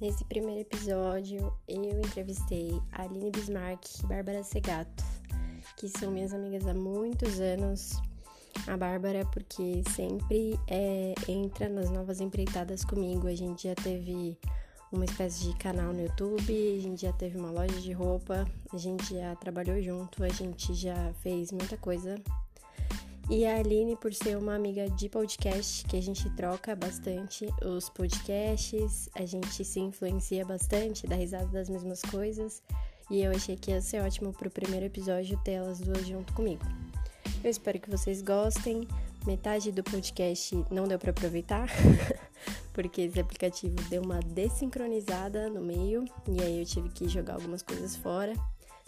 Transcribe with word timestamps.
Nesse 0.00 0.24
primeiro 0.24 0.62
episódio, 0.62 1.52
eu 1.68 2.00
entrevistei 2.00 2.80
a 2.90 3.02
Aline 3.02 3.30
Bismarck 3.30 3.84
e 3.98 4.06
Bárbara 4.06 4.42
Segato, 4.42 5.04
que 5.76 5.90
são 5.90 6.10
minhas 6.10 6.32
amigas 6.32 6.66
há 6.66 6.72
muitos 6.72 7.38
anos. 7.38 8.00
A 8.66 8.78
Bárbara, 8.78 9.26
porque 9.26 9.82
sempre 9.94 10.58
é, 10.66 11.14
entra 11.28 11.68
nas 11.68 11.90
novas 11.90 12.18
empreitadas 12.18 12.82
comigo. 12.82 13.26
A 13.26 13.34
gente 13.34 13.68
já 13.68 13.74
teve 13.74 14.38
uma 14.90 15.04
espécie 15.04 15.44
de 15.44 15.58
canal 15.58 15.92
no 15.92 16.00
YouTube, 16.00 16.78
a 16.78 16.80
gente 16.80 17.02
já 17.02 17.12
teve 17.12 17.36
uma 17.36 17.50
loja 17.50 17.78
de 17.78 17.92
roupa, 17.92 18.48
a 18.72 18.78
gente 18.78 19.14
já 19.14 19.36
trabalhou 19.36 19.82
junto, 19.82 20.24
a 20.24 20.30
gente 20.30 20.72
já 20.72 21.12
fez 21.22 21.52
muita 21.52 21.76
coisa 21.76 22.14
e 23.30 23.46
a 23.46 23.58
Aline, 23.58 23.94
por 23.94 24.12
ser 24.12 24.36
uma 24.36 24.56
amiga 24.56 24.90
de 24.90 25.08
podcast, 25.08 25.84
que 25.84 25.96
a 25.96 26.02
gente 26.02 26.28
troca 26.30 26.74
bastante 26.74 27.46
os 27.64 27.88
podcasts, 27.88 29.08
a 29.14 29.24
gente 29.24 29.64
se 29.64 29.78
influencia 29.78 30.44
bastante, 30.44 31.06
dá 31.06 31.14
risada 31.14 31.46
das 31.46 31.70
mesmas 31.70 32.02
coisas. 32.02 32.60
E 33.08 33.22
eu 33.22 33.30
achei 33.30 33.56
que 33.56 33.70
ia 33.70 33.80
ser 33.80 34.02
ótimo 34.02 34.32
pro 34.32 34.50
primeiro 34.50 34.86
episódio 34.86 35.40
ter 35.44 35.52
elas 35.52 35.78
duas 35.78 36.04
junto 36.04 36.32
comigo. 36.32 36.64
Eu 37.44 37.48
espero 37.48 37.78
que 37.78 37.88
vocês 37.88 38.20
gostem. 38.20 38.86
Metade 39.24 39.70
do 39.70 39.84
podcast 39.84 40.64
não 40.68 40.88
deu 40.88 40.98
para 40.98 41.10
aproveitar, 41.10 41.68
porque 42.74 43.02
esse 43.02 43.20
aplicativo 43.20 43.76
deu 43.88 44.02
uma 44.02 44.18
desincronizada 44.18 45.48
no 45.48 45.60
meio 45.60 46.04
e 46.26 46.42
aí 46.42 46.58
eu 46.58 46.66
tive 46.66 46.88
que 46.88 47.06
jogar 47.06 47.34
algumas 47.34 47.62
coisas 47.62 47.94
fora. 47.94 48.32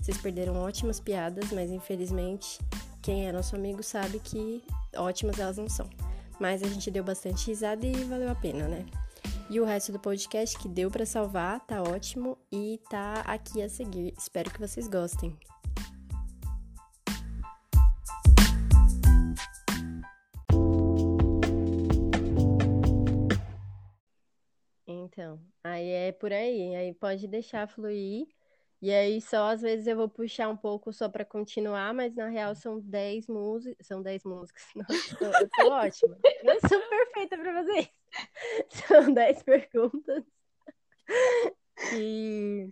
Vocês 0.00 0.18
perderam 0.18 0.56
ótimas 0.56 0.98
piadas, 0.98 1.52
mas 1.52 1.70
infelizmente 1.70 2.58
quem 3.02 3.26
é 3.26 3.32
nosso 3.32 3.56
amigo 3.56 3.82
sabe 3.82 4.20
que 4.20 4.62
ótimas 4.96 5.38
elas 5.38 5.58
não 5.58 5.68
são. 5.68 5.90
Mas 6.38 6.62
a 6.62 6.68
gente 6.68 6.90
deu 6.90 7.02
bastante 7.02 7.48
risada 7.48 7.84
e 7.84 7.92
valeu 8.04 8.30
a 8.30 8.34
pena, 8.34 8.68
né? 8.68 8.86
E 9.50 9.60
o 9.60 9.64
resto 9.64 9.90
do 9.92 9.98
podcast 9.98 10.56
que 10.56 10.68
deu 10.68 10.90
para 10.90 11.04
salvar 11.04 11.60
tá 11.66 11.82
ótimo 11.82 12.38
e 12.50 12.80
tá 12.88 13.14
aqui 13.26 13.60
a 13.60 13.68
seguir. 13.68 14.14
Espero 14.16 14.50
que 14.50 14.60
vocês 14.60 14.86
gostem. 14.86 15.36
Então, 24.86 25.40
aí 25.62 25.88
é 25.88 26.12
por 26.12 26.32
aí. 26.32 26.74
Aí 26.76 26.94
pode 26.94 27.26
deixar 27.26 27.66
fluir. 27.66 28.26
E 28.82 28.90
aí 28.92 29.20
só 29.20 29.50
às 29.50 29.62
vezes 29.62 29.86
eu 29.86 29.96
vou 29.96 30.08
puxar 30.08 30.48
um 30.48 30.56
pouco 30.56 30.92
só 30.92 31.08
para 31.08 31.24
continuar, 31.24 31.94
mas 31.94 32.16
na 32.16 32.28
real 32.28 32.52
são 32.56 32.80
10 32.80 33.28
músicas, 33.28 33.86
são 33.86 34.02
10 34.02 34.24
músicas. 34.24 34.64
Nossa, 34.74 35.14
eu 35.14 35.18
tô, 35.18 35.38
eu 35.38 35.48
tô 35.48 35.72
ótima. 35.72 36.18
Eu 36.42 36.68
sou 36.68 36.80
perfeita 36.88 37.38
para 37.38 37.54
fazer 37.54 37.78
isso. 37.78 38.02
São 38.88 39.14
10 39.14 39.42
perguntas. 39.44 40.24
E 41.94 42.68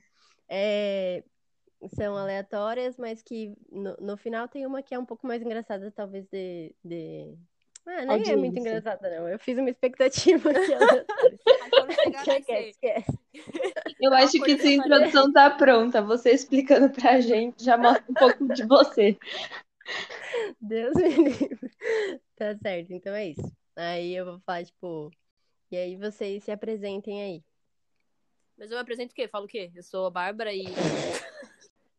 é, 0.48 1.24
são 1.94 2.16
aleatórias, 2.16 2.98
mas 2.98 3.22
que 3.22 3.54
no, 3.70 3.96
no, 3.96 4.16
final 4.16 4.48
tem 4.48 4.66
uma 4.66 4.82
que 4.82 4.94
é 4.94 4.98
um 4.98 5.06
pouco 5.06 5.26
mais 5.26 5.40
engraçada, 5.40 5.90
talvez 5.90 6.26
de, 6.28 6.74
de 6.84 7.38
ah, 7.86 8.00
nem 8.00 8.10
Audiência. 8.10 8.32
é 8.32 8.36
muito 8.36 8.58
engraçada, 8.58 9.10
não. 9.10 9.28
Eu 9.28 9.38
fiz 9.38 9.58
uma 9.58 9.70
expectativa 9.70 10.50
aqui. 10.50 10.60
esquece, 12.40 12.68
esquece. 12.70 13.18
Eu 14.00 14.14
acho 14.14 14.40
que 14.40 14.58
sua 14.58 14.70
introdução 14.70 15.32
tá 15.32 15.50
pronta. 15.50 16.00
Você 16.02 16.30
explicando 16.30 16.90
pra 16.90 17.20
gente 17.20 17.62
já 17.62 17.76
mostra 17.76 18.04
um 18.08 18.14
pouco 18.14 18.48
de 18.52 18.64
você. 18.64 19.18
Deus 20.60 20.94
me 20.94 21.08
livre. 21.08 21.70
Tá 22.36 22.56
certo, 22.56 22.92
então 22.92 23.14
é 23.14 23.28
isso. 23.28 23.52
Aí 23.76 24.14
eu 24.14 24.24
vou 24.24 24.40
falar, 24.40 24.64
tipo, 24.64 25.10
e 25.70 25.76
aí 25.76 25.96
vocês 25.96 26.42
se 26.44 26.50
apresentem 26.50 27.22
aí. 27.22 27.44
Mas 28.56 28.70
eu 28.70 28.76
me 28.76 28.82
apresento 28.82 29.12
o 29.12 29.14
quê? 29.14 29.28
Falo 29.28 29.44
o 29.44 29.48
quê? 29.48 29.70
Eu 29.74 29.82
sou 29.82 30.06
a 30.06 30.10
Bárbara 30.10 30.52
e. 30.52 30.64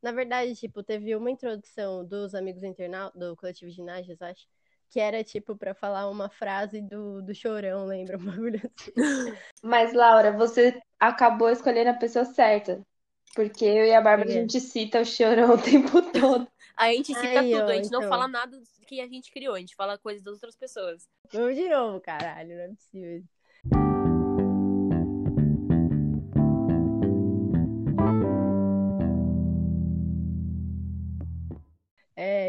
Na 0.01 0.11
verdade, 0.11 0.55
tipo, 0.55 0.81
teve 0.81 1.15
uma 1.15 1.29
introdução 1.29 2.03
dos 2.03 2.33
amigos 2.33 2.63
internautas, 2.63 3.19
do 3.19 3.35
coletivo 3.35 3.69
ginásio, 3.69 4.17
acho 4.19 4.47
que 4.91 4.99
era 4.99 5.23
tipo 5.23 5.55
para 5.55 5.73
falar 5.73 6.09
uma 6.09 6.29
frase 6.29 6.81
do, 6.81 7.21
do 7.21 7.33
chorão, 7.33 7.85
lembra? 7.85 8.17
Um 8.19 8.25
bagulho 8.25 8.61
assim. 8.77 9.33
Mas, 9.63 9.93
Laura, 9.93 10.33
você 10.33 10.79
acabou 10.99 11.49
escolhendo 11.49 11.89
a 11.89 11.95
pessoa 11.95 12.25
certa. 12.25 12.85
Porque 13.33 13.63
eu 13.63 13.85
e 13.85 13.93
a 13.93 14.01
Bárbara, 14.01 14.29
é. 14.29 14.37
a 14.37 14.41
gente 14.41 14.59
cita 14.59 14.99
o 14.99 15.05
chorão 15.05 15.53
o 15.53 15.57
tempo 15.57 16.01
todo. 16.11 16.45
A 16.75 16.91
gente 16.91 17.13
cita 17.13 17.39
Aí, 17.39 17.51
tudo, 17.51 17.63
ó, 17.63 17.69
a 17.69 17.75
gente 17.75 17.87
então... 17.87 18.01
não 18.01 18.09
fala 18.09 18.27
nada 18.27 18.59
que 18.85 18.99
a 18.99 19.07
gente 19.07 19.31
criou, 19.31 19.55
a 19.55 19.59
gente 19.59 19.75
fala 19.75 19.97
coisas 19.97 20.21
das 20.21 20.33
outras 20.33 20.57
pessoas. 20.57 21.07
Vamos 21.31 21.55
de 21.55 21.69
novo, 21.69 22.01
caralho, 22.01 22.57
não 22.57 22.63
é 22.63 22.67
possível. 22.67 23.23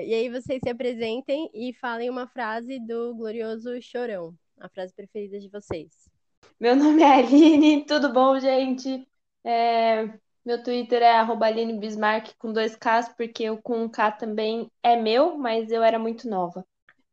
E 0.05 0.15
aí 0.15 0.29
vocês 0.29 0.61
se 0.63 0.69
apresentem 0.69 1.51
e 1.55 1.73
falem 1.75 2.11
uma 2.11 2.27
frase 2.27 2.79
do 2.81 3.15
glorioso 3.15 3.81
Chorão, 3.81 4.35
a 4.59 4.69
frase 4.69 4.93
preferida 4.95 5.39
de 5.39 5.49
vocês. 5.49 6.11
Meu 6.59 6.75
nome 6.75 7.03
é 7.03 7.15
Aline, 7.15 7.85
tudo 7.87 8.13
bom, 8.13 8.39
gente? 8.39 9.07
É, 9.45 10.09
meu 10.45 10.63
Twitter 10.63 11.03
é 11.03 11.19
Aline 11.19 11.79
Bismarck 11.79 12.35
com 12.39 12.53
dois 12.53 12.75
Ks, 12.75 13.15
porque 13.17 13.49
o 13.49 13.61
com 13.61 13.85
um 13.85 13.89
K 13.89 14.11
também 14.13 14.71
é 14.83 14.97
meu, 14.97 15.39
mas 15.39 15.71
eu 15.71 15.83
era 15.83 15.99
muito 15.99 16.29
nova. 16.29 16.65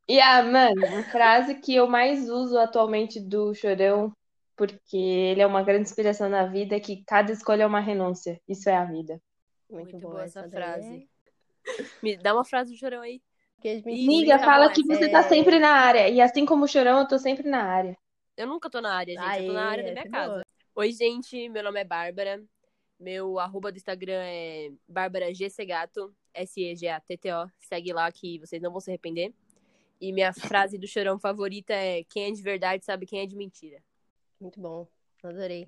E 0.07 0.19
a, 0.19 0.41
mano, 0.41 0.83
a 0.85 1.03
frase 1.03 1.56
que 1.56 1.75
eu 1.75 1.88
mais 1.88 2.29
uso 2.29 2.57
atualmente 2.57 3.19
do 3.19 3.53
Chorão, 3.53 4.11
porque 4.56 4.97
ele 4.97 5.41
é 5.41 5.45
uma 5.45 5.61
grande 5.61 5.83
inspiração 5.83 6.27
na 6.27 6.45
vida, 6.47 6.75
é 6.75 6.79
que 6.79 7.03
cada 7.06 7.31
escolha 7.31 7.63
é 7.63 7.67
uma 7.67 7.79
renúncia. 7.79 8.41
Isso 8.47 8.67
é 8.69 8.75
a 8.75 8.85
vida. 8.85 9.21
Muito, 9.69 9.91
muito 9.91 10.07
boa 10.07 10.23
essa 10.23 10.50
frase. 10.50 11.07
Me 12.02 12.18
dá 12.18 12.34
uma 12.34 12.46
frase 12.46 12.72
do 12.72 12.78
Chorão 12.78 13.02
aí. 13.02 13.22
Amiga, 13.85 14.40
fala 14.40 14.72
que 14.72 14.84
você 14.84 15.09
tá 15.09 15.19
é... 15.19 15.22
tá 15.22 15.24
sempre 15.24 15.59
na 15.59 15.72
área. 15.72 16.07
E 16.09 16.22
assim 16.22 16.46
como 16.46 16.66
o 16.66 16.68
Chorão, 16.68 17.00
eu 17.00 17.07
tô 17.07 17.19
sempre 17.19 17.47
na 17.47 17.62
área. 17.62 17.97
Eu 18.38 18.47
nunca 18.47 18.69
tô 18.69 18.80
na 18.80 18.96
área, 18.96 19.13
gente. 19.13 19.28
Aê, 19.28 19.44
eu 19.44 19.47
tô 19.47 19.53
na 19.53 19.69
área 19.69 19.84
da 19.84 19.91
minha 19.91 20.09
casa. 20.09 20.34
Boa. 20.34 20.46
Oi, 20.75 20.91
gente. 20.94 21.50
Meu 21.50 21.63
nome 21.63 21.81
é 21.81 21.84
Bárbara. 21.84 22.41
Meu 22.97 23.38
arroba 23.38 23.72
do 23.72 23.78
Instagram 23.78 24.22
é 24.24 24.72
Bárbara 24.88 25.25
Segato. 25.50 26.13
S-E-G-A-T-T-O. 26.34 27.52
Segue 27.59 27.91
lá 27.91 28.09
que 28.12 28.40
vocês 28.40 28.62
não 28.62 28.72
vão 28.72 28.80
se 28.80 28.90
arrepender. 28.90 29.34
E 30.00 30.13
minha 30.13 30.31
frase 30.31 30.78
do 30.78 30.88
Chorão 30.88 31.19
favorita 31.19 31.74
é: 31.74 32.03
Quem 32.06 32.30
é 32.30 32.31
de 32.31 32.41
verdade 32.41 32.86
sabe 32.86 33.06
quem 33.06 33.22
é 33.22 33.25
de 33.25 33.36
mentira. 33.36 33.84
Muito 34.40 34.59
bom. 34.59 34.88
Adorei. 35.22 35.68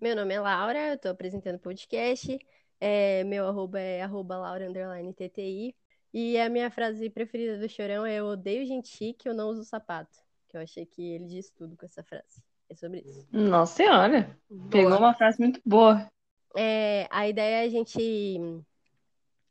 Meu 0.00 0.16
nome 0.16 0.34
é 0.34 0.40
Laura, 0.40 0.88
eu 0.88 0.98
tô 0.98 1.08
apresentando 1.08 1.58
podcast. 1.60 2.38
É, 2.80 3.22
meu 3.24 3.46
arroba 3.46 3.78
é 3.78 4.02
arroba 4.02 4.38
Laura 4.38 4.66
TTI. 5.14 5.74
E 6.12 6.38
a 6.38 6.48
minha 6.48 6.70
frase 6.70 7.08
preferida 7.10 7.58
do 7.58 7.68
Chorão 7.68 8.04
é 8.04 8.16
eu 8.16 8.26
odeio 8.26 8.66
gente 8.66 8.88
chique, 8.88 9.28
eu 9.28 9.34
não 9.34 9.48
uso 9.48 9.64
sapato. 9.64 10.18
Que 10.48 10.56
eu 10.56 10.60
achei 10.60 10.84
que 10.84 11.02
ele 11.02 11.26
diz 11.26 11.50
tudo 11.50 11.76
com 11.76 11.86
essa 11.86 12.02
frase. 12.02 12.42
É 12.68 12.74
sobre 12.74 13.00
isso. 13.00 13.28
Nossa 13.30 13.76
senhora! 13.76 14.36
Boa. 14.48 14.70
Pegou 14.70 14.98
uma 14.98 15.14
frase 15.14 15.38
muito 15.38 15.60
boa. 15.64 16.08
É, 16.56 17.06
a 17.10 17.28
ideia 17.28 17.62
é 17.62 17.66
a 17.66 17.68
gente 17.68 18.40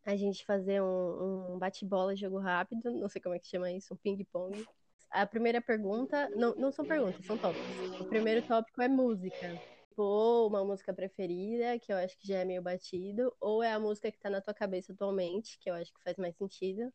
a 0.05 0.15
gente 0.15 0.43
fazer 0.45 0.81
um, 0.81 1.53
um 1.53 1.59
bate-bola, 1.59 2.15
jogo 2.15 2.39
rápido, 2.39 2.91
não 2.91 3.07
sei 3.07 3.21
como 3.21 3.35
é 3.35 3.39
que 3.39 3.47
chama 3.47 3.71
isso, 3.71 3.93
um 3.93 3.97
ping-pong. 3.97 4.65
A 5.11 5.25
primeira 5.25 5.61
pergunta, 5.61 6.29
não, 6.35 6.55
não 6.55 6.71
são 6.71 6.83
perguntas, 6.83 7.23
são 7.25 7.37
tópicos. 7.37 7.99
O 8.01 8.05
primeiro 8.05 8.41
tópico 8.41 8.81
é 8.81 8.87
música 8.87 9.59
ou 10.03 10.47
uma 10.47 10.63
música 10.63 10.93
preferida, 10.93 11.79
que 11.79 11.91
eu 11.91 11.97
acho 11.97 12.17
que 12.17 12.27
já 12.27 12.39
é 12.39 12.45
meio 12.45 12.61
batido, 12.61 13.33
ou 13.39 13.63
é 13.63 13.71
a 13.73 13.79
música 13.79 14.11
que 14.11 14.19
tá 14.19 14.29
na 14.29 14.41
tua 14.41 14.53
cabeça 14.53 14.93
atualmente, 14.93 15.57
que 15.59 15.69
eu 15.69 15.73
acho 15.73 15.93
que 15.93 16.03
faz 16.03 16.17
mais 16.17 16.35
sentido, 16.35 16.91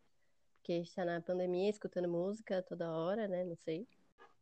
porque 0.56 0.72
a 0.72 0.76
gente 0.76 0.94
tá 0.94 1.04
na 1.04 1.20
pandemia 1.20 1.70
escutando 1.70 2.08
música 2.08 2.62
toda 2.62 2.90
hora, 2.90 3.28
né? 3.28 3.44
Não 3.44 3.56
sei. 3.56 3.86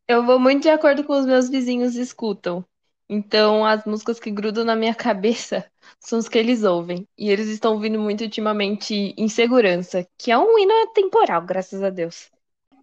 Eu 0.09 0.25
vou 0.25 0.39
muito 0.39 0.63
de 0.63 0.69
acordo 0.69 1.05
com 1.05 1.19
os 1.19 1.27
meus 1.27 1.49
vizinhos 1.49 1.97
escutam. 1.97 2.65
Então, 3.09 3.65
as 3.65 3.85
músicas 3.85 4.19
que 4.21 4.31
grudam 4.31 4.65
na 4.65 4.77
minha 4.77 4.95
cabeça 4.97 5.71
são 6.01 6.19
os 6.19 6.29
que 6.29 6.39
eles 6.39 6.65
ouvem. 6.65 7.07
E 7.19 7.31
eles 7.31 7.49
estão 7.49 7.75
ouvindo 7.75 7.99
muito 7.99 8.23
ultimamente 8.23 9.15
Insegurança, 9.19 10.07
que 10.17 10.31
é 10.31 10.39
um 10.39 10.59
hino 10.59 10.93
temporal, 10.95 11.43
graças 11.45 11.83
a 11.83 11.91
Deus. 11.91 12.31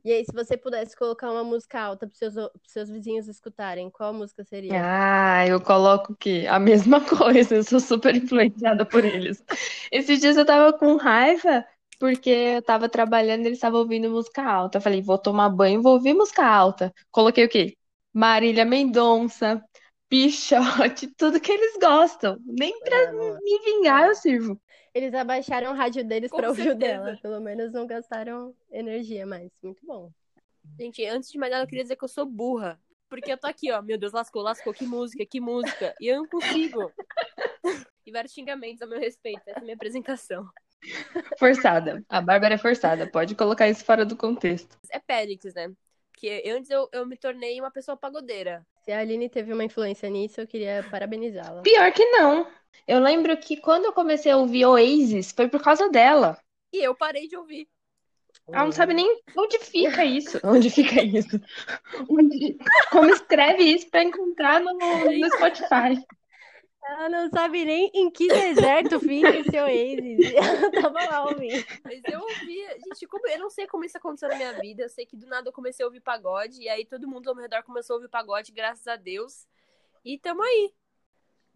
E 0.09 0.11
aí, 0.11 0.25
se 0.25 0.31
você 0.33 0.57
pudesse 0.57 0.97
colocar 0.97 1.31
uma 1.31 1.43
música 1.43 1.79
alta 1.79 2.07
para 2.07 2.15
seus, 2.17 2.33
seus 2.65 2.89
vizinhos 2.89 3.27
escutarem, 3.27 3.91
qual 3.91 4.11
música 4.11 4.43
seria? 4.43 4.81
Ah, 4.81 5.45
eu 5.47 5.61
coloco 5.61 6.13
o 6.13 6.15
quê? 6.15 6.45
A 6.49 6.59
mesma 6.59 6.99
coisa, 7.05 7.55
eu 7.55 7.63
sou 7.63 7.79
super 7.79 8.15
influenciada 8.15 8.85
por 8.85 9.05
eles. 9.05 9.43
Esses 9.91 10.19
dias 10.19 10.35
eu 10.35 10.45
tava 10.45 10.73
com 10.77 10.95
raiva 10.95 11.63
porque 11.99 12.29
eu 12.29 12.61
tava 12.63 12.89
trabalhando 12.89 13.43
e 13.43 13.47
eles 13.47 13.57
estavam 13.57 13.81
ouvindo 13.81 14.09
música 14.09 14.43
alta. 14.43 14.77
Eu 14.77 14.81
falei, 14.81 15.01
vou 15.01 15.17
tomar 15.17 15.49
banho, 15.49 15.81
vou 15.81 15.93
ouvir 15.93 16.13
música 16.15 16.43
alta. 16.43 16.91
Coloquei 17.11 17.45
o 17.45 17.49
quê? 17.49 17.77
Marília 18.13 18.65
Mendonça, 18.65 19.63
Pichote, 20.07 21.07
tudo 21.17 21.39
que 21.39 21.51
eles 21.51 21.77
gostam. 21.79 22.37
Nem 22.45 22.73
pra 22.81 22.95
é, 22.95 23.11
me 23.43 23.59
vingar 23.63 24.07
eu 24.07 24.15
sirvo. 24.15 24.59
Eles 24.93 25.13
abaixaram 25.13 25.71
o 25.71 25.75
rádio 25.75 26.03
deles 26.03 26.31
para 26.31 26.49
ouvir 26.49 26.71
o 26.71 26.75
dela. 26.75 27.17
Pelo 27.21 27.39
menos 27.39 27.71
não 27.71 27.85
gastaram 27.85 28.55
energia 28.71 29.25
mais. 29.25 29.51
Muito 29.61 29.85
bom. 29.85 30.11
Gente, 30.79 31.05
antes 31.05 31.31
de 31.31 31.37
mais 31.37 31.51
nada, 31.51 31.63
eu 31.63 31.67
queria 31.67 31.83
dizer 31.83 31.95
que 31.95 32.03
eu 32.03 32.09
sou 32.09 32.25
burra. 32.25 32.79
Porque 33.09 33.31
eu 33.31 33.37
tô 33.37 33.47
aqui, 33.47 33.71
ó, 33.71 33.81
meu 33.81 33.97
Deus, 33.97 34.13
lascou, 34.13 34.43
lascou, 34.43 34.71
que 34.73 34.85
música, 34.85 35.25
que 35.25 35.39
música. 35.41 35.95
E 35.99 36.07
eu 36.07 36.17
não 36.17 36.27
consigo. 36.27 36.91
E 38.05 38.11
vários 38.11 38.33
xingamentos 38.33 38.81
a 38.81 38.87
meu 38.87 38.99
respeito, 38.99 39.41
essa 39.45 39.59
é 39.59 39.61
a 39.61 39.61
minha 39.61 39.75
apresentação. 39.75 40.49
Forçada. 41.37 42.03
A 42.09 42.19
Bárbara 42.19 42.55
é 42.55 42.57
forçada, 42.57 43.05
pode 43.05 43.35
colocar 43.35 43.69
isso 43.69 43.85
fora 43.85 44.03
do 44.03 44.17
contexto. 44.17 44.75
É 44.91 44.97
Pélix, 44.97 45.53
né? 45.53 45.71
Porque 46.11 46.43
antes 46.47 46.71
eu, 46.71 46.89
eu 46.91 47.05
me 47.05 47.15
tornei 47.15 47.61
uma 47.61 47.69
pessoa 47.69 47.95
pagodeira. 47.95 48.65
Se 48.83 48.91
a 48.91 48.99
Aline 48.99 49.29
teve 49.29 49.53
uma 49.53 49.63
influência 49.63 50.09
nisso, 50.09 50.41
eu 50.41 50.47
queria 50.47 50.83
parabenizá-la. 50.89 51.61
Pior 51.61 51.91
que 51.91 52.03
não. 52.07 52.47
Eu 52.87 52.99
lembro 52.99 53.35
que 53.37 53.57
quando 53.57 53.85
eu 53.85 53.93
comecei 53.93 54.31
a 54.31 54.37
ouvir 54.37 54.65
Oasis, 54.65 55.31
foi 55.31 55.47
por 55.47 55.61
causa 55.61 55.89
dela. 55.89 56.37
E 56.73 56.83
eu 56.83 56.95
parei 56.95 57.27
de 57.27 57.37
ouvir. 57.37 57.67
Ela 58.47 58.65
não 58.65 58.71
sabe 58.71 58.93
nem 58.93 59.21
onde 59.37 59.59
fica 59.59 60.03
isso. 60.03 60.39
Onde 60.43 60.69
fica 60.69 61.01
isso? 61.03 61.39
Onde... 62.09 62.57
Como 62.91 63.09
escreve 63.09 63.63
isso 63.63 63.89
para 63.89 64.03
encontrar 64.03 64.59
no, 64.59 64.73
no 64.73 65.31
Spotify. 65.35 66.03
Ela 66.83 67.09
não 67.09 67.29
sabe 67.29 67.65
nem 67.65 67.91
em 67.93 68.09
que 68.09 68.27
deserto 68.27 68.99
fica 68.99 69.29
esse 69.29 69.55
Oasis. 69.59 70.33
Ela 70.33 70.71
tava 70.71 71.05
lá 71.05 71.25
ouvindo. 71.25 71.63
Mas 71.83 72.01
eu 72.11 72.19
ouvia. 72.19 72.69
Gente, 72.79 73.07
como... 73.07 73.27
eu 73.27 73.39
não 73.39 73.49
sei 73.49 73.67
como 73.67 73.85
isso 73.85 73.97
aconteceu 73.97 74.29
na 74.29 74.35
minha 74.35 74.59
vida. 74.59 74.83
Eu 74.83 74.89
sei 74.89 75.05
que 75.05 75.15
do 75.15 75.27
nada 75.27 75.47
eu 75.49 75.53
comecei 75.53 75.83
a 75.83 75.87
ouvir 75.87 76.01
pagode. 76.01 76.61
E 76.61 76.69
aí 76.69 76.85
todo 76.85 77.07
mundo 77.07 77.29
ao 77.29 77.35
meu 77.35 77.43
redor 77.43 77.63
começou 77.63 77.95
a 77.95 77.97
ouvir 77.97 78.09
pagode, 78.09 78.51
graças 78.51 78.87
a 78.87 78.95
Deus. 78.95 79.47
E 80.03 80.17
tamo 80.17 80.41
aí. 80.41 80.73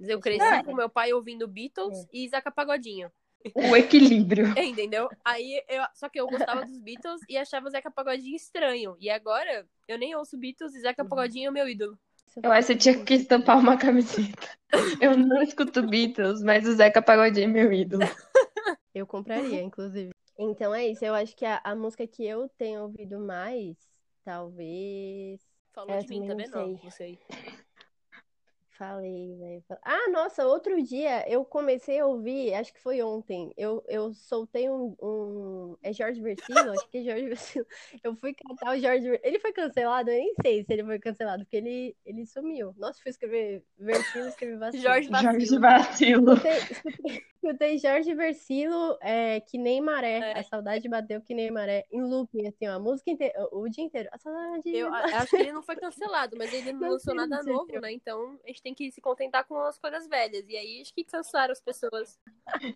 Eu 0.07 0.19
cresci 0.19 0.45
é. 0.45 0.63
com 0.63 0.75
meu 0.75 0.89
pai 0.89 1.13
ouvindo 1.13 1.47
Beatles 1.47 2.05
é. 2.05 2.07
e 2.13 2.29
Zaca 2.29 2.51
Pagodinho. 2.51 3.11
O 3.53 3.75
equilíbrio. 3.75 4.47
Entendeu? 4.57 5.09
Aí 5.23 5.61
eu, 5.67 5.83
só 5.93 6.07
que 6.07 6.19
eu 6.19 6.27
gostava 6.27 6.65
dos 6.65 6.77
Beatles 6.79 7.21
e 7.27 7.37
achava 7.37 7.67
o 7.67 7.69
Zeca 7.69 7.91
Pagodinho 7.91 8.35
estranho. 8.35 8.95
E 8.99 9.09
agora 9.09 9.65
eu 9.87 9.97
nem 9.97 10.15
ouço 10.15 10.37
Beatles 10.37 10.73
e 10.75 10.81
Zeca 10.81 11.03
Pagodinho 11.03 11.47
é 11.47 11.49
o 11.49 11.53
meu 11.53 11.67
ídolo. 11.67 11.97
Eu 12.41 12.51
acho 12.51 12.67
que 12.67 12.73
você 12.73 12.79
tinha 12.79 13.05
que 13.05 13.13
estampar 13.15 13.59
uma 13.59 13.77
camiseta. 13.77 14.49
Eu 14.99 15.17
não 15.17 15.41
escuto 15.41 15.85
Beatles, 15.85 16.41
mas 16.41 16.67
o 16.67 16.73
Zeca 16.73 17.01
Pagodinho 17.01 17.45
é 17.45 17.47
meu 17.47 17.71
ídolo. 17.71 18.01
Eu 18.95 19.05
compraria, 19.07 19.61
inclusive. 19.61 20.11
Então 20.37 20.73
é 20.73 20.87
isso. 20.87 21.03
Eu 21.03 21.13
acho 21.13 21.35
que 21.35 21.45
a, 21.45 21.59
a 21.63 21.75
música 21.75 22.05
que 22.05 22.25
eu 22.25 22.47
tenho 22.57 22.83
ouvido 22.83 23.19
mais, 23.19 23.75
talvez. 24.23 25.41
Falou 25.71 25.97
de 25.97 26.07
mim 26.07 26.27
também, 26.27 26.47
não, 26.49 26.79
não 26.83 26.91
sei. 26.91 27.19
Falei, 28.83 29.33
velho. 29.37 29.63
Ah, 29.81 30.09
nossa, 30.11 30.45
outro 30.45 30.81
dia 30.83 31.25
eu 31.29 31.45
comecei 31.45 31.99
a 31.99 32.05
ouvir, 32.05 32.53
acho 32.53 32.73
que 32.73 32.81
foi 32.81 33.01
ontem. 33.01 33.53
Eu, 33.55 33.81
eu 33.87 34.13
soltei 34.13 34.69
um, 34.69 34.93
um. 35.01 35.77
É 35.81 35.93
Jorge 35.93 36.21
Versilo? 36.21 36.71
acho 36.71 36.89
que 36.89 36.97
é 36.97 37.03
Jorge 37.03 37.27
Versilo. 37.29 37.65
Eu 38.03 38.15
fui 38.15 38.33
cantar 38.33 38.75
o 38.75 38.79
Jorge 38.79 39.09
Versilo. 39.09 39.19
Ele 39.23 39.39
foi 39.39 39.53
cancelado? 39.53 40.09
Eu 40.09 40.17
nem 40.17 40.33
sei 40.41 40.63
se 40.65 40.73
ele 40.73 40.83
foi 40.83 40.99
cancelado, 40.99 41.45
porque 41.45 41.57
ele, 41.57 41.95
ele 42.05 42.25
sumiu. 42.25 42.73
Nossa, 42.77 43.01
fui 43.01 43.09
escrever 43.09 43.63
Versilo, 43.77 44.27
escrevi 44.27 44.57
Vacilo. 44.59 44.83
Jorge 44.83 45.09
Vacilo. 45.09 45.31
Jorge 45.31 45.59
Vacilo. 45.59 46.33
Escutei, 46.33 46.57
escutei, 46.57 47.23
escutei 47.35 47.77
Jorge 47.77 48.13
Versilo, 48.15 48.97
é, 49.01 49.39
que 49.39 49.57
nem 49.57 49.79
maré. 49.79 50.33
É. 50.33 50.39
A 50.39 50.43
saudade 50.43 50.89
bateu 50.89 51.21
que 51.21 51.33
nem 51.33 51.49
maré. 51.49 51.85
Em 51.89 52.01
looping, 52.01 52.47
assim, 52.47 52.67
ó, 52.67 52.73
a 52.73 52.79
música 52.79 53.11
inteira, 53.11 53.47
o 53.53 53.69
dia 53.69 53.83
inteiro. 53.83 54.09
A 54.11 54.17
saudade. 54.17 54.75
Eu 54.75 54.93
acho 54.93 55.29
que 55.29 55.37
ele 55.37 55.53
não 55.53 55.63
foi 55.63 55.77
cancelado, 55.77 56.35
mas 56.37 56.53
ele 56.53 56.73
não, 56.73 56.81
não 56.81 56.89
lançou 56.91 57.15
nada 57.15 57.41
novo, 57.43 57.79
né? 57.79 57.93
Então 57.93 58.37
a 58.43 58.47
gente 58.47 58.61
tem 58.61 58.72
que 58.73 58.91
se 58.91 59.01
contentar 59.01 59.45
com 59.45 59.57
as 59.59 59.77
coisas 59.77 60.07
velhas. 60.07 60.45
E 60.47 60.55
aí 60.55 60.81
acho 60.81 60.93
que 60.93 61.03
cansar 61.03 61.49
as 61.51 61.61
pessoas. 61.61 62.19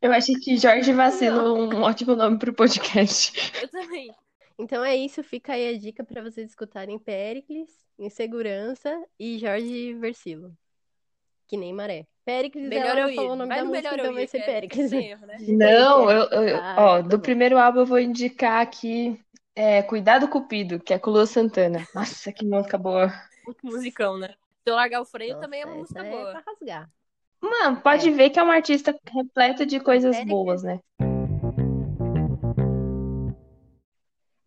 Eu 0.01 0.11
acho 0.11 0.33
que 0.39 0.57
Jorge 0.57 0.93
Vacilo 0.93 1.39
é 1.39 1.51
um 1.51 1.81
ótimo 1.81 2.15
nome 2.15 2.37
pro 2.37 2.53
podcast. 2.53 3.33
Eu 3.61 3.69
também. 3.69 4.11
Então 4.59 4.83
é 4.83 4.95
isso, 4.95 5.23
fica 5.23 5.53
aí 5.53 5.75
a 5.75 5.77
dica 5.77 6.03
para 6.03 6.23
vocês 6.23 6.49
escutarem 6.49 6.97
Pericles, 6.97 7.69
Insegurança 7.99 9.03
e 9.19 9.37
Jorge 9.37 9.93
Versilo. 9.93 10.51
Que 11.47 11.55
nem 11.55 11.73
maré. 11.73 12.07
Pericles, 12.25 12.67
melhor 12.67 12.97
ela 12.97 13.07
não 13.07 13.15
falou 13.15 13.31
o 13.31 13.35
nome 13.35 13.49
vai 13.49 13.59
da 13.59 13.65
música, 13.65 13.95
então 13.95 14.13
vai 14.13 14.27
ser 14.27 14.43
Pericles. 14.43 14.91
Erro, 14.91 15.25
né? 15.27 15.37
Não, 15.47 16.11
eu, 16.11 16.23
eu 16.29 16.57
ah, 16.57 16.75
ó, 16.77 17.01
tá 17.01 17.07
do 17.07 17.19
primeiro 17.19 17.57
álbum 17.57 17.79
eu 17.79 17.85
vou 17.85 17.99
indicar 17.99 18.61
aqui 18.61 19.17
é, 19.55 19.81
Cuidado 19.81 20.27
Cupido, 20.27 20.79
que 20.79 20.93
é 20.93 20.99
com 20.99 21.09
Lua 21.09 21.25
Santana. 21.25 21.87
Nossa, 21.95 22.33
que 22.33 22.45
música 22.45 22.77
boa. 22.77 23.13
Muito 23.45 23.65
musicão, 23.65 24.17
né? 24.17 24.35
Se 24.67 24.71
eu 24.71 24.75
largar 24.75 24.99
o 24.99 25.05
freio, 25.05 25.35
Nossa, 25.35 25.45
também 25.45 25.61
é 25.61 25.65
uma 25.65 25.75
música 25.75 26.05
é 26.05 26.11
boa. 26.11 26.31
Pra 26.31 26.43
rasgar. 26.45 26.91
Mano, 27.39 27.79
pode 27.79 28.09
é. 28.09 28.11
ver 28.11 28.29
que 28.31 28.37
é 28.37 28.43
uma 28.43 28.55
artista 28.55 28.93
repleta 29.09 29.65
de 29.65 29.79
coisas 29.79 30.21
boas, 30.25 30.61
né? 30.61 30.81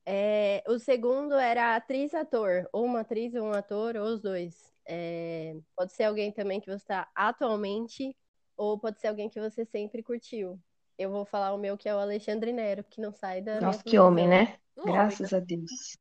É, 0.05 0.63
o 0.69 0.79
segundo 0.79 1.37
era 1.37 1.75
atriz-ator, 1.75 2.69
ou 2.71 2.85
uma 2.85 3.01
atriz 3.01 3.35
ou 3.35 3.45
um 3.45 3.53
ator, 3.55 3.97
ou 3.97 4.09
os 4.09 4.21
dois. 4.21 4.71
É, 4.87 5.57
pode 5.75 5.95
ser 5.95 6.05
alguém 6.05 6.31
também 6.31 6.61
que 6.61 6.67
você 6.67 6.75
está 6.75 7.09
atualmente, 7.15 8.15
ou 8.59 8.79
pode 8.79 9.01
ser 9.01 9.07
alguém 9.07 9.31
que 9.31 9.41
você 9.41 9.65
sempre 9.65 10.03
curtiu. 10.03 10.61
Eu 10.99 11.11
vou 11.11 11.25
falar 11.25 11.55
o 11.55 11.59
meu, 11.59 11.79
que 11.79 11.89
é 11.89 11.95
o 11.95 11.99
Alexandre 11.99 12.53
Nero, 12.53 12.85
que 12.85 13.01
não 13.01 13.15
sai 13.15 13.41
da. 13.41 13.59
Nossa, 13.59 13.83
que 13.83 13.99
homem, 13.99 14.29
né? 14.29 14.59
Graças 14.85 15.33
a 15.33 15.41
Deus. 15.41 15.97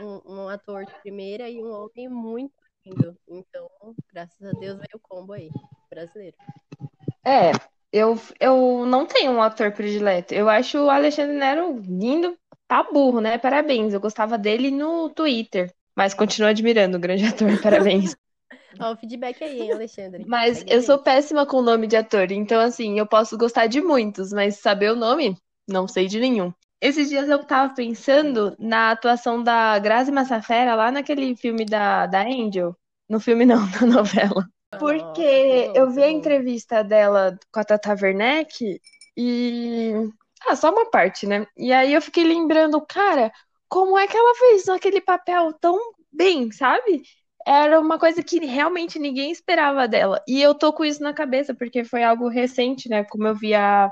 Um, 0.00 0.44
um, 0.44 0.48
ator 0.48 0.86
de 0.86 0.94
primeira 1.02 1.46
e 1.46 1.62
um 1.62 1.70
homem 1.70 2.08
muito 2.08 2.63
lindo. 2.84 3.16
Então, 3.28 3.68
graças 4.12 4.42
a 4.42 4.52
Deus 4.58 4.76
veio 4.76 4.96
o 4.96 5.00
combo 5.00 5.32
aí, 5.32 5.50
brasileiro. 5.90 6.36
É, 7.24 7.52
eu, 7.92 8.18
eu 8.38 8.84
não 8.86 9.06
tenho 9.06 9.32
um 9.32 9.42
ator 9.42 9.72
predileto. 9.72 10.34
Eu 10.34 10.48
acho 10.48 10.78
o 10.78 10.90
Alexandre 10.90 11.36
Nero 11.36 11.78
lindo, 11.78 12.36
tá 12.68 12.82
burro, 12.82 13.20
né? 13.20 13.38
Parabéns. 13.38 13.94
Eu 13.94 14.00
gostava 14.00 14.36
dele 14.36 14.70
no 14.70 15.08
Twitter. 15.10 15.72
Mas 15.96 16.12
continuo 16.12 16.48
admirando 16.48 16.96
o 16.96 17.00
grande 17.00 17.24
ator, 17.26 17.60
parabéns. 17.62 18.16
Ó, 18.80 18.92
o 18.92 18.96
feedback 18.96 19.42
aí, 19.42 19.62
hein, 19.62 19.72
Alexandre. 19.72 20.24
Mas 20.26 20.64
eu 20.66 20.82
sou 20.82 20.98
péssima 20.98 21.46
com 21.46 21.58
o 21.58 21.62
nome 21.62 21.86
de 21.86 21.96
ator, 21.96 22.32
então 22.32 22.60
assim, 22.60 22.98
eu 22.98 23.06
posso 23.06 23.38
gostar 23.38 23.68
de 23.68 23.80
muitos, 23.80 24.32
mas 24.32 24.56
saber 24.56 24.90
o 24.90 24.96
nome, 24.96 25.36
não 25.68 25.86
sei 25.86 26.08
de 26.08 26.18
nenhum. 26.18 26.52
Esses 26.84 27.08
dias 27.08 27.30
eu 27.30 27.42
tava 27.42 27.72
pensando 27.72 28.54
na 28.58 28.90
atuação 28.90 29.42
da 29.42 29.78
Grazi 29.78 30.12
Massafera 30.12 30.74
lá 30.74 30.90
naquele 30.90 31.34
filme 31.34 31.64
da, 31.64 32.04
da 32.04 32.20
Angel. 32.20 32.76
No 33.08 33.18
filme 33.18 33.46
não, 33.46 33.56
na 33.80 33.86
novela. 33.86 34.46
Porque 34.78 35.72
eu 35.74 35.90
vi 35.90 36.02
a 36.02 36.10
entrevista 36.10 36.84
dela 36.84 37.38
com 37.50 37.58
a 37.58 37.64
Tata 37.64 37.96
Werneck 37.98 38.78
e. 39.16 39.92
Ah, 40.46 40.54
só 40.54 40.70
uma 40.70 40.90
parte, 40.90 41.26
né? 41.26 41.46
E 41.56 41.72
aí 41.72 41.94
eu 41.94 42.02
fiquei 42.02 42.22
lembrando, 42.22 42.78
cara, 42.82 43.32
como 43.66 43.96
é 43.96 44.06
que 44.06 44.14
ela 44.18 44.34
fez 44.34 44.68
aquele 44.68 45.00
papel 45.00 45.54
tão 45.54 45.78
bem, 46.12 46.52
sabe? 46.52 47.02
Era 47.46 47.80
uma 47.80 47.98
coisa 47.98 48.22
que 48.22 48.44
realmente 48.44 48.98
ninguém 48.98 49.30
esperava 49.30 49.88
dela. 49.88 50.22
E 50.28 50.38
eu 50.42 50.54
tô 50.54 50.70
com 50.70 50.84
isso 50.84 51.02
na 51.02 51.14
cabeça, 51.14 51.54
porque 51.54 51.82
foi 51.82 52.02
algo 52.02 52.28
recente, 52.28 52.90
né? 52.90 53.04
Como 53.04 53.26
eu 53.26 53.34
vi 53.34 53.54
a, 53.54 53.90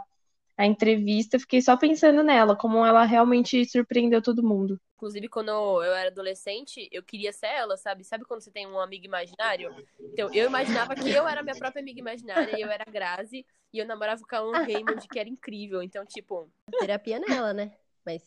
a 0.56 0.66
entrevista, 0.66 1.38
fiquei 1.38 1.61
só 1.61 1.76
pensando 1.76 2.23
nela, 2.23 2.56
como 2.56 2.85
ela 2.85 3.04
realmente 3.04 3.64
surpreendeu 3.64 4.21
todo 4.23 4.42
mundo. 4.42 4.78
Inclusive, 4.97 5.28
quando 5.28 5.49
eu 5.50 5.92
era 5.94 6.09
adolescente, 6.09 6.88
eu 6.92 7.02
queria 7.02 7.32
ser 7.32 7.47
ela, 7.47 7.76
sabe? 7.76 8.04
Sabe 8.04 8.25
quando 8.25 8.40
você 8.40 8.52
tem 8.52 8.66
um 8.66 8.78
amigo 8.78 9.04
imaginário? 9.04 9.75
Então, 9.99 10.32
eu 10.32 10.47
imaginava 10.47 10.94
que 10.94 11.11
eu 11.11 11.26
era 11.26 11.42
minha 11.42 11.56
própria 11.56 11.82
amiga 11.82 11.99
imaginária, 11.99 12.56
e 12.56 12.61
eu 12.61 12.71
era 12.71 12.85
Grazi, 12.85 13.44
e 13.73 13.78
eu 13.78 13.87
namorava 13.87 14.23
com 14.23 14.37
a 14.37 14.38
Alan 14.38 14.62
Raymond, 14.62 15.09
que 15.09 15.18
era 15.18 15.28
incrível. 15.28 15.82
Então, 15.82 16.06
tipo. 16.06 16.49
Terapia 16.78 17.18
nela, 17.18 17.52
né? 17.52 17.73
Mas. 18.04 18.23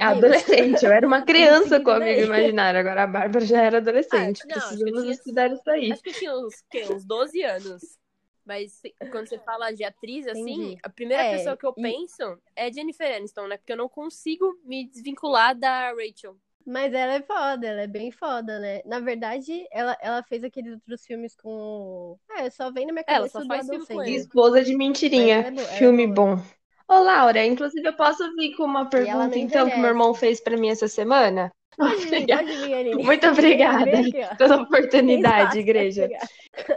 Adolescente, 0.00 0.84
eu 0.84 0.92
era 0.92 1.06
uma 1.06 1.22
criança 1.26 1.80
com 1.80 1.90
amigo 1.90 2.20
imaginário, 2.20 2.80
agora 2.80 3.04
a 3.04 3.06
Bárbara 3.06 3.44
já 3.44 3.62
era 3.62 3.78
adolescente. 3.78 4.42
Ah, 4.44 4.46
não, 4.46 4.54
Precisamos 4.54 5.00
tinha, 5.00 5.12
estudar 5.12 5.52
isso 5.52 5.70
aí. 5.70 5.92
Acho 5.92 6.02
que 6.02 6.10
eu 6.10 6.14
tinha 6.14 6.36
uns, 6.36 6.54
que, 6.70 6.84
uns 6.92 7.04
12 7.04 7.42
anos. 7.42 7.82
Mas 8.50 8.82
quando 9.12 9.28
você 9.28 9.38
fala 9.38 9.70
de 9.70 9.84
atriz, 9.84 10.26
assim, 10.26 10.40
Entendi. 10.40 10.78
a 10.82 10.88
primeira 10.88 11.22
é, 11.22 11.36
pessoa 11.36 11.56
que 11.56 11.64
eu 11.64 11.72
e... 11.76 11.82
penso 11.82 12.36
é 12.56 12.72
Jennifer 12.72 13.14
Aniston, 13.14 13.46
né? 13.46 13.56
Porque 13.56 13.72
eu 13.72 13.76
não 13.76 13.88
consigo 13.88 14.58
me 14.64 14.88
desvincular 14.88 15.56
da 15.56 15.92
Rachel. 15.92 16.36
Mas 16.66 16.92
ela 16.92 17.14
é 17.14 17.22
foda, 17.22 17.68
ela 17.68 17.82
é 17.82 17.86
bem 17.86 18.10
foda, 18.10 18.58
né? 18.58 18.82
Na 18.84 18.98
verdade, 18.98 19.68
ela, 19.70 19.96
ela 20.00 20.20
fez 20.24 20.42
aqueles 20.42 20.72
outros 20.72 21.06
filmes 21.06 21.36
com. 21.36 22.18
É, 22.38 22.50
só 22.50 22.72
vem 22.72 22.86
na 22.86 22.92
minha 22.92 23.04
cabeça 23.04 23.38
ela 23.38 23.44
só 23.44 23.46
faz 23.46 23.68
filme 23.68 23.86
com 23.86 24.02
Esposa 24.02 24.64
de 24.64 24.76
Mentirinha. 24.76 25.46
É, 25.56 25.60
é 25.60 25.64
filme 25.78 26.08
bom. 26.08 26.36
Ô, 26.88 26.94
Laura, 26.94 27.46
inclusive 27.46 27.86
eu 27.86 27.94
posso 27.94 28.34
vir 28.34 28.56
com 28.56 28.64
uma 28.64 28.90
pergunta, 28.90 29.38
então, 29.38 29.70
que 29.70 29.76
meu 29.76 29.90
irmão 29.90 30.12
fez 30.12 30.40
para 30.40 30.56
mim 30.56 30.70
essa 30.70 30.88
semana? 30.88 31.52
Pode 31.80 32.06
vir, 32.06 32.26
pode 32.26 32.52
vir, 32.52 32.74
Aline. 32.74 33.02
Muito 33.02 33.26
obrigada 33.26 33.90
pela 34.36 34.62
oportunidade, 34.62 35.58
igreja. 35.58 36.08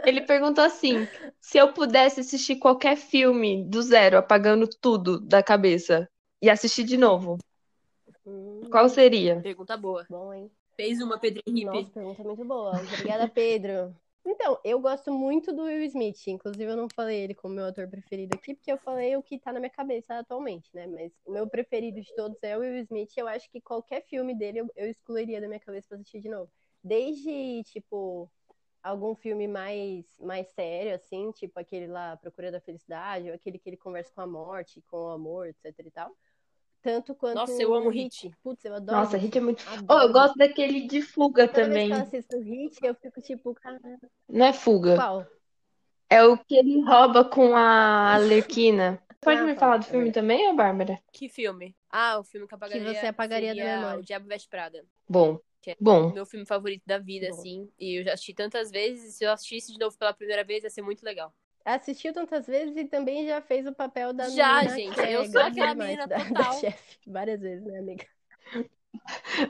Ele 0.06 0.22
perguntou 0.22 0.64
assim: 0.64 1.06
se 1.38 1.58
eu 1.58 1.72
pudesse 1.72 2.20
assistir 2.20 2.56
qualquer 2.56 2.96
filme 2.96 3.62
do 3.64 3.82
zero, 3.82 4.16
apagando 4.16 4.66
tudo 4.66 5.20
da 5.20 5.42
cabeça, 5.42 6.08
e 6.40 6.48
assistir 6.48 6.84
de 6.84 6.96
novo, 6.96 7.38
hum, 8.26 8.62
qual 8.70 8.88
seria? 8.88 9.40
Pergunta 9.40 9.76
boa. 9.76 10.06
Bom, 10.08 10.32
hein? 10.32 10.50
Fez 10.76 11.00
uma, 11.00 11.18
Pedro 11.18 11.42
Henrique. 11.46 11.66
Nossa, 11.66 11.90
pergunta 11.90 12.22
muito 12.24 12.44
boa. 12.44 12.80
Obrigada, 12.80 13.28
Pedro. 13.28 13.94
Então, 14.26 14.58
eu 14.64 14.80
gosto 14.80 15.12
muito 15.12 15.52
do 15.52 15.64
Will 15.64 15.84
Smith. 15.84 16.26
Inclusive, 16.28 16.64
eu 16.64 16.76
não 16.76 16.88
falei 16.88 17.20
ele 17.20 17.34
como 17.34 17.54
meu 17.54 17.66
ator 17.66 17.86
preferido 17.88 18.34
aqui, 18.34 18.54
porque 18.54 18.72
eu 18.72 18.78
falei 18.78 19.14
o 19.16 19.22
que 19.22 19.38
tá 19.38 19.52
na 19.52 19.60
minha 19.60 19.70
cabeça 19.70 20.18
atualmente, 20.18 20.70
né? 20.74 20.86
Mas 20.86 21.12
o 21.26 21.32
meu 21.32 21.46
preferido 21.46 22.00
de 22.00 22.14
todos 22.14 22.42
é 22.42 22.56
o 22.56 22.60
Will 22.60 22.78
Smith. 22.78 23.12
Eu 23.16 23.28
acho 23.28 23.50
que 23.50 23.60
qualquer 23.60 24.02
filme 24.06 24.34
dele 24.34 24.60
eu, 24.60 24.70
eu 24.76 24.88
excluiria 24.88 25.40
da 25.40 25.46
minha 25.46 25.60
cabeça 25.60 25.88
pra 25.88 25.98
assistir 25.98 26.20
de 26.20 26.30
novo. 26.30 26.50
Desde, 26.82 27.62
tipo, 27.64 28.30
algum 28.82 29.14
filme 29.14 29.46
mais, 29.46 30.04
mais 30.20 30.46
sério, 30.48 30.94
assim, 30.94 31.30
tipo 31.32 31.58
aquele 31.60 31.86
lá, 31.86 32.16
Procura 32.16 32.50
da 32.50 32.60
Felicidade, 32.60 33.28
ou 33.28 33.34
aquele 33.34 33.58
que 33.58 33.68
ele 33.68 33.76
conversa 33.76 34.12
com 34.14 34.20
a 34.22 34.26
morte, 34.26 34.82
com 34.82 34.96
o 34.96 35.10
amor, 35.10 35.48
etc 35.48 35.74
e 35.78 35.90
tal. 35.90 36.14
Tanto 36.84 37.14
quanto. 37.14 37.36
Nossa, 37.36 37.62
eu 37.62 37.74
amo 37.74 37.88
Hit. 37.88 38.30
Putz, 38.42 38.62
eu 38.66 38.74
adoro. 38.74 38.98
Nossa, 38.98 39.16
Hit 39.16 39.38
é 39.38 39.40
muito. 39.40 39.64
Oh, 39.88 39.94
eu 39.94 40.12
gosto 40.12 40.36
daquele 40.36 40.86
de 40.86 41.00
fuga 41.00 41.48
Toda 41.48 41.62
também. 41.62 41.88
Vez 41.88 42.10
que 42.10 42.16
eu 42.16 42.18
assisto 42.18 42.38
Hit, 42.40 42.84
eu 42.84 42.94
fico 42.94 43.22
tipo, 43.22 43.54
caramba. 43.54 43.98
Não 44.28 44.44
é 44.44 44.52
fuga. 44.52 44.96
Qual? 44.96 45.26
É 46.10 46.22
o 46.22 46.36
que 46.36 46.54
ele 46.56 46.82
rouba 46.82 47.24
com 47.24 47.56
a 47.56 48.12
Alerquina. 48.14 49.02
Pode 49.22 49.40
Ah, 49.40 49.44
me 49.44 49.54
tá. 49.54 49.60
falar 49.60 49.78
do 49.78 49.86
filme 49.86 50.12
também, 50.12 50.46
ô 50.50 50.54
Bárbara? 50.54 51.00
Que 51.10 51.26
filme? 51.26 51.74
Ah, 51.88 52.18
o 52.18 52.22
filme 52.24 52.46
que 52.46 52.54
apagaria 52.54 52.94
você 52.94 53.06
apagaria 53.06 53.54
da 53.54 53.64
memória. 53.64 54.00
O 54.00 54.04
Diabo 54.04 54.28
Veste 54.28 54.46
Prada. 54.46 54.84
Bom. 55.08 55.40
Que 55.62 55.70
é 55.70 55.76
Bom. 55.80 56.12
Meu 56.12 56.26
filme 56.26 56.44
favorito 56.44 56.82
da 56.84 56.98
vida, 56.98 57.28
Bom. 57.30 57.38
assim. 57.38 57.72
E 57.80 58.00
eu 58.00 58.04
já 58.04 58.12
assisti 58.12 58.34
tantas 58.34 58.70
vezes. 58.70 59.14
E 59.14 59.16
se 59.16 59.24
eu 59.24 59.32
assistisse 59.32 59.72
de 59.72 59.78
novo 59.78 59.96
pela 59.96 60.12
primeira 60.12 60.44
vez, 60.44 60.62
ia 60.62 60.68
ser 60.68 60.82
muito 60.82 61.02
legal. 61.02 61.32
Assistiu 61.64 62.12
tantas 62.12 62.46
vezes 62.46 62.76
e 62.76 62.84
também 62.84 63.26
já 63.26 63.40
fez 63.40 63.66
o 63.66 63.72
papel 63.72 64.12
da 64.12 64.28
Já, 64.28 64.56
menina 64.60 64.76
gente, 64.76 64.94
que 64.94 65.00
é 65.00 65.16
eu 65.16 65.24
sou 65.24 65.32
grande 65.32 65.60
aquela 65.60 65.74
menina 65.74 66.06
da, 66.06 66.18
da 66.18 66.24
total. 66.26 66.60
chefe. 66.60 66.98
Várias 67.06 67.40
vezes, 67.40 67.64
né, 67.64 67.78
amiga? 67.78 68.04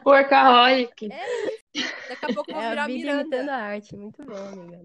Workaholic. 0.07 1.09
Daqui 1.09 2.25
a 2.25 2.33
pouco 2.33 2.51
eu 2.51 2.55
vou 2.55 2.63
É 2.63 2.71
virar 2.71 2.85
a 2.85 2.89
Miranda. 2.89 3.23
imitando 3.23 3.49
a 3.51 3.57
arte. 3.57 3.97
Muito 3.97 4.23
bom, 4.25 4.37
amiga. 4.37 4.81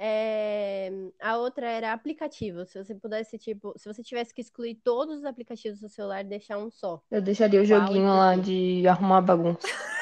É, 0.00 0.90
a 1.20 1.36
outra 1.36 1.68
era 1.68 1.92
aplicativo. 1.92 2.64
Se 2.64 2.82
você 2.82 2.94
pudesse, 2.94 3.36
tipo, 3.36 3.74
se 3.76 3.92
você 3.92 4.02
tivesse 4.02 4.32
que 4.32 4.40
excluir 4.40 4.76
todos 4.76 5.18
os 5.18 5.24
aplicativos 5.24 5.80
do 5.80 5.88
celular 5.88 6.20
e 6.20 6.24
deixar 6.28 6.58
um 6.58 6.70
só. 6.70 7.02
Eu 7.10 7.20
deixaria 7.20 7.60
o 7.62 7.66
Qual 7.66 7.80
joguinho 7.80 8.06
lá 8.08 8.36
de 8.36 8.86
arrumar 8.86 9.20
bagunça. 9.22 9.66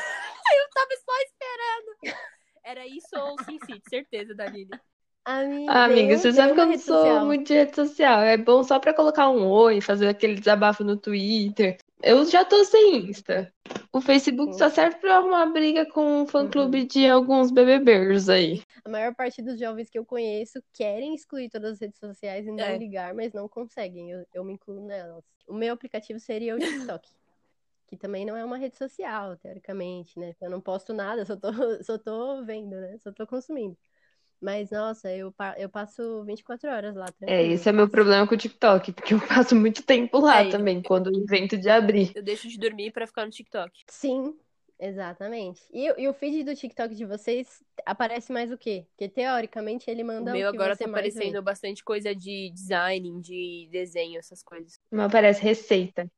Eu 0.54 0.68
tava 0.70 0.90
só 1.04 1.12
esperando. 1.24 2.16
Era 2.64 2.86
isso 2.86 3.16
ou 3.16 3.36
SimCity, 3.44 3.88
certeza, 3.88 4.34
Daline. 4.34 4.70
Amiga, 5.24 5.72
Ah, 5.72 5.84
amiga, 5.84 6.16
você 6.16 6.32
sabe 6.32 6.54
que 6.54 6.60
eu 6.60 6.66
não 6.66 6.78
sou 6.78 6.94
social. 6.96 7.26
muito 7.26 7.46
de 7.48 7.54
rede 7.54 7.74
social. 7.74 8.20
É 8.20 8.36
bom 8.36 8.62
só 8.62 8.78
pra 8.78 8.94
colocar 8.94 9.28
um 9.28 9.48
oi, 9.48 9.80
fazer 9.80 10.06
aquele 10.08 10.36
desabafo 10.36 10.84
no 10.84 10.96
Twitter. 10.96 11.78
Eu 12.02 12.24
já 12.26 12.44
tô 12.44 12.64
sem 12.64 12.96
Insta. 13.08 13.52
O 13.92 14.00
Facebook 14.00 14.54
só 14.56 14.68
serve 14.70 14.96
pra 14.98 15.16
arrumar 15.16 15.46
briga 15.46 15.84
com 15.86 16.22
o 16.22 16.26
fã-clube 16.26 16.80
Uhum. 16.82 16.86
de 16.86 17.08
alguns 17.08 17.50
bebebers 17.50 18.28
aí. 18.28 18.62
A 18.84 18.88
maior 18.88 19.14
parte 19.14 19.42
dos 19.42 19.58
jovens 19.58 19.88
que 19.90 19.98
eu 19.98 20.04
conheço 20.04 20.62
querem 20.72 21.14
excluir 21.14 21.48
todas 21.50 21.72
as 21.72 21.80
redes 21.80 21.98
sociais 21.98 22.46
e 22.46 22.50
não 22.52 22.62
É. 22.62 22.76
ligar, 22.78 23.12
mas 23.14 23.32
não 23.32 23.48
conseguem. 23.48 24.10
Eu, 24.10 24.24
eu 24.34 24.44
me 24.44 24.52
incluo 24.52 24.86
nelas. 24.86 25.24
O 25.48 25.54
meu 25.54 25.74
aplicativo 25.74 26.20
seria 26.20 26.54
o 26.54 26.58
TikTok. 26.98 27.08
Que 27.86 27.96
também 27.96 28.24
não 28.26 28.36
é 28.36 28.44
uma 28.44 28.56
rede 28.58 28.76
social, 28.76 29.36
teoricamente, 29.38 30.18
né? 30.18 30.34
Eu 30.40 30.50
não 30.50 30.60
posto 30.60 30.92
nada, 30.94 31.24
só 31.26 31.36
tô, 31.36 31.48
só 31.84 31.98
tô 31.98 32.44
vendo, 32.44 32.76
né? 32.80 32.98
Só 32.98 33.12
tô 33.12 33.26
consumindo. 33.26 33.76
Mas, 34.40 34.70
nossa, 34.70 35.10
eu, 35.14 35.34
eu 35.58 35.70
passo 35.70 36.24
24 36.24 36.70
horas 36.70 36.94
lá, 36.96 37.06
É, 37.26 37.44
esse 37.46 37.68
é 37.68 37.72
meu 37.72 37.88
problema 37.88 38.26
com 38.26 38.34
o 38.34 38.38
TikTok, 38.38 38.92
porque 38.94 39.14
eu 39.14 39.20
passo 39.26 39.54
muito 39.54 39.82
tempo 39.82 40.18
lá 40.20 40.44
É, 40.44 40.44
também, 40.44 40.82
quando 40.82 41.10
eu 41.10 41.20
invento 41.20 41.56
de 41.58 41.68
abrir. 41.68 42.14
Eu 42.14 42.22
deixo 42.22 42.48
de 42.48 42.58
dormir 42.58 42.90
pra 42.92 43.06
ficar 43.06 43.24
no 43.24 43.30
TikTok. 43.30 43.84
Sim, 43.88 44.38
exatamente. 44.78 45.62
E, 45.72 45.86
e 46.02 46.08
o 46.08 46.14
feed 46.14 46.44
do 46.44 46.54
TikTok 46.54 46.94
de 46.94 47.04
vocês 47.04 47.62
aparece 47.84 48.32
mais 48.32 48.50
o 48.52 48.58
quê? 48.58 48.86
Porque, 48.90 49.08
teoricamente, 49.08 49.90
ele 49.90 50.02
O 50.18 50.24
manda 50.24 50.26
meu 50.26 50.40
o 50.40 50.44
que 50.44 50.58
agora 50.58 50.76
você 50.76 50.86
tá 50.86 50.86
aparecendo 50.86 51.42
bastante 51.42 51.82
coisa 51.84 52.14
de 52.14 52.50
design, 52.50 53.20
de 53.22 53.68
desenho, 53.70 54.18
essas 54.18 54.42
coisas. 54.42 54.78
Mas 54.90 55.12
parece 55.12 55.42
receita. 55.42 56.10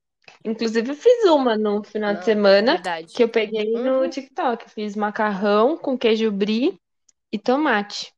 Inclusive, 0.44 0.90
eu 0.90 0.94
fiz 0.94 1.25
uma 1.25 1.56
no 1.56 1.82
final 1.85 2.14
de 2.14 2.18
Não, 2.18 2.25
semana 2.25 2.75
Verdade. 2.76 3.14
que 3.14 3.23
eu 3.23 3.28
peguei 3.28 3.73
no 3.73 4.02
Uhum. 4.02 4.11
TikTok. 4.11 4.70
Fiz 4.70 4.97
macarrão 4.97 5.76
com 5.76 5.99
queijo 5.99 6.30
brie 6.30 6.78
e 7.32 7.38
tomate. 7.38 8.12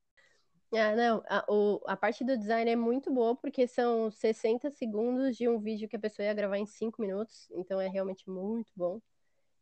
Ah, 0.73 0.95
não, 0.95 1.21
a, 1.29 1.45
o, 1.49 1.81
a 1.87 1.97
parte 1.97 2.25
do 2.25 2.37
design 2.39 2.71
é 2.71 2.77
muito 2.77 3.13
boa 3.13 3.35
porque 3.35 3.67
são 3.67 4.09
60 4.11 4.71
segundos 4.71 5.37
de 5.37 5.49
um 5.49 5.59
vídeo 5.59 5.89
que 5.89 5.97
a 5.97 5.99
pessoa 5.99 6.27
ia 6.27 6.35
gravar 6.35 6.59
em 6.59 6.67
5 6.67 7.03
minutos, 7.03 7.49
então 7.51 7.81
é 7.81 7.89
realmente 7.89 8.29
muito 8.31 8.71
bom. 8.77 9.01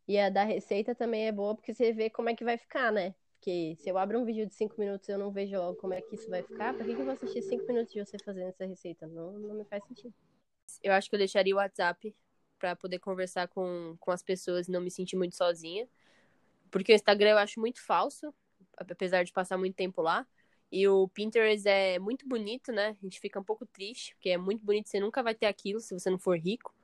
E 0.08 0.18
a 0.18 0.30
da 0.30 0.44
receita 0.44 0.94
também 0.94 1.26
é 1.28 1.32
boa 1.32 1.54
porque 1.54 1.74
você 1.74 1.92
vê 1.92 2.10
como 2.10 2.28
é 2.30 2.34
que 2.34 2.44
vai 2.44 2.58
ficar, 2.58 2.92
né? 2.92 3.14
Porque 3.36 3.76
se 3.78 3.88
eu 3.90 3.98
abro 3.98 4.18
um 4.20 4.24
vídeo 4.24 4.46
de 4.46 4.54
5 4.54 4.74
minutos 4.78 5.08
e 5.08 5.12
eu 5.12 5.18
não 5.18 5.30
vejo 5.32 5.56
logo 5.56 5.76
como 5.78 5.94
é 5.94 6.02
que 6.02 6.14
isso 6.14 6.28
vai 6.30 6.42
ficar, 6.42 6.74
pra 6.74 6.84
que 6.84 6.94
que 6.94 7.00
eu 7.00 7.04
vou 7.04 7.14
assistir 7.14 7.42
5 7.42 7.66
minutos 7.68 7.92
de 7.92 8.04
você 8.04 8.18
fazendo 8.18 8.48
essa 8.48 8.66
receita? 8.66 9.06
Não, 9.06 9.32
não 9.32 9.54
me 9.54 9.64
faz 9.64 9.84
sentido. 9.84 10.14
Eu 10.82 10.92
acho 10.92 11.08
que 11.08 11.14
eu 11.16 11.18
deixaria 11.18 11.54
o 11.54 11.58
WhatsApp 11.58 12.14
pra 12.58 12.76
poder 12.76 12.98
conversar 12.98 13.48
com, 13.48 13.96
com 14.00 14.10
as 14.10 14.22
pessoas 14.22 14.68
e 14.68 14.70
não 14.70 14.80
me 14.80 14.90
sentir 14.90 15.16
muito 15.16 15.36
sozinha. 15.36 15.88
Porque 16.70 16.92
o 16.92 16.94
Instagram 16.94 17.30
eu 17.30 17.38
acho 17.38 17.60
muito 17.60 17.80
falso, 17.84 18.32
apesar 18.76 19.24
de 19.24 19.32
passar 19.32 19.56
muito 19.58 19.74
tempo 19.76 20.02
lá. 20.02 20.26
E 20.70 20.86
o 20.86 21.08
Pinterest 21.08 21.66
é 21.66 21.98
muito 21.98 22.28
bonito, 22.28 22.72
né? 22.72 22.88
A 22.90 23.02
gente 23.04 23.20
fica 23.20 23.40
um 23.40 23.44
pouco 23.44 23.64
triste, 23.66 24.14
porque 24.16 24.30
é 24.30 24.36
muito 24.36 24.64
bonito, 24.64 24.88
você 24.88 25.00
nunca 25.00 25.22
vai 25.22 25.34
ter 25.34 25.46
aquilo 25.46 25.80
se 25.80 25.94
você 25.98 26.10
não 26.10 26.18
for 26.18 26.38
rico. 26.38 26.74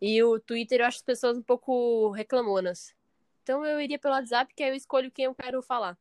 E 0.00 0.22
o 0.22 0.40
Twitter 0.40 0.80
eu 0.80 0.86
acho 0.86 0.98
as 0.98 1.02
pessoas 1.02 1.38
um 1.38 1.42
pouco 1.42 2.10
reclamonas. 2.10 2.94
Então 3.42 3.64
eu 3.64 3.80
iria 3.80 3.98
pelo 3.98 4.14
WhatsApp, 4.14 4.52
que 4.54 4.62
aí 4.62 4.70
eu 4.70 4.74
escolho 4.74 5.10
quem 5.10 5.26
eu 5.26 5.34
quero 5.34 5.62
falar. 5.62 5.96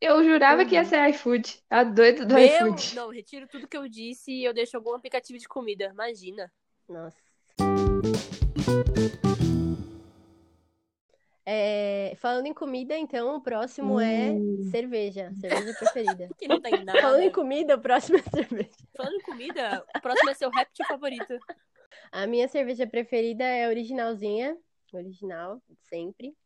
Eu 0.00 0.22
jurava 0.22 0.64
que 0.64 0.74
ia 0.74 0.82
Uhum. 0.82 0.88
ser 0.88 1.08
iFood. 1.10 1.62
A 1.68 1.82
doida 1.82 2.24
do 2.24 2.34
Meu, 2.34 2.66
iFood. 2.66 2.94
não, 2.94 3.10
retiro 3.10 3.48
tudo 3.48 3.66
que 3.66 3.76
eu 3.76 3.88
disse 3.88 4.30
e 4.30 4.44
eu 4.44 4.54
deixo 4.54 4.76
algum 4.76 4.94
aplicativo 4.94 5.38
de 5.38 5.48
comida. 5.48 5.86
Imagina. 5.86 6.52
Nossa. 6.88 7.27
É, 11.50 12.14
falando 12.16 12.46
em 12.46 12.52
comida, 12.52 12.96
então, 12.96 13.36
o 13.36 13.40
próximo 13.40 13.98
é 13.98 14.32
Hum. 14.32 14.68
cerveja. 14.70 15.32
Cerveja 15.40 15.72
preferida. 15.78 16.28
Que 16.38 16.46
não 16.46 16.60
tem 16.60 16.84
nada. 16.84 17.00
Falando 17.00 17.22
em 17.22 17.30
comida, 17.32 17.74
o 17.76 17.80
próximo 17.80 18.18
é 18.18 18.22
cerveja. 18.22 18.68
Falando 18.94 19.14
em 19.14 19.22
comida, 19.22 19.84
o 19.96 20.00
próximo 20.00 20.28
é 20.30 20.34
seu 20.34 20.50
réptil 20.50 20.84
favorito. 20.86 21.38
A 22.12 22.26
minha 22.26 22.46
cerveja 22.48 22.86
preferida 22.86 23.44
é 23.44 23.64
a 23.64 23.68
originalzinha. 23.68 24.58
Original, 24.92 25.62
sempre. 25.88 26.36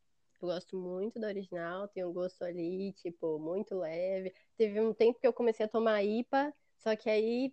Eu 0.40 0.48
gosto 0.48 0.76
muito 0.76 1.18
da 1.18 1.26
original. 1.26 1.88
Tem 1.88 2.04
um 2.04 2.12
gosto 2.12 2.42
ali, 2.44 2.92
tipo, 2.92 3.40
muito 3.40 3.76
leve. 3.76 4.32
Teve 4.56 4.80
um 4.80 4.94
tempo 4.94 5.18
que 5.18 5.26
eu 5.26 5.32
comecei 5.32 5.66
a 5.66 5.68
tomar 5.68 6.02
IPA, 6.04 6.52
só 6.78 6.94
que 6.94 7.10
aí 7.10 7.52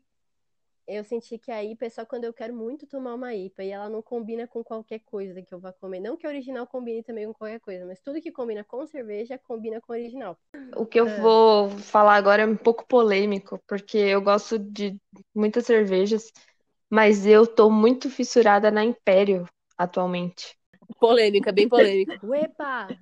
eu 0.90 1.04
senti 1.04 1.38
que 1.38 1.52
a 1.52 1.64
IPA 1.64 1.86
é 1.88 1.90
só 1.90 2.06
quando 2.06 2.26
eu 2.26 2.34
quero 2.34 2.54
muito 2.56 2.88
tomar 2.88 3.16
uma 3.16 3.34
IPA 3.36 3.64
e 3.66 3.70
ela 3.72 3.90
não 3.90 4.02
combina 4.02 4.48
com 4.48 4.64
qualquer 4.64 5.00
coisa 5.00 5.42
que 5.42 5.54
eu 5.54 5.60
vá 5.60 5.72
comer. 5.74 6.00
Não 6.00 6.18
que 6.18 6.26
a 6.28 6.30
original 6.30 6.68
combine 6.68 7.04
também 7.04 7.26
com 7.28 7.34
qualquer 7.34 7.60
coisa, 7.60 7.86
mas 7.86 8.00
tudo 8.02 8.22
que 8.22 8.32
combina 8.32 8.64
com 8.64 8.86
cerveja 8.88 9.38
combina 9.38 9.82
com 9.82 9.94
original. 9.94 10.38
O 10.76 10.86
que 10.86 11.00
eu 11.00 11.08
É. 11.08 11.10
vou 11.10 11.70
falar 11.70 12.16
agora 12.16 12.44
é 12.44 12.46
um 12.46 12.56
pouco 12.56 12.86
polêmico, 12.88 13.60
porque 13.68 13.98
eu 13.98 14.22
gosto 14.22 14.58
de 14.60 14.98
muitas 15.36 15.66
cervejas, 15.66 16.32
mas 16.90 17.26
eu 17.26 17.48
tô 17.48 17.70
muito 17.70 18.10
fissurada 18.10 18.72
na 18.72 18.84
Império 18.84 19.46
atualmente. 19.78 20.58
Polêmica, 21.00 21.52
bem 21.52 21.68
polêmica. 21.70 22.20
Uepa! 22.24 22.98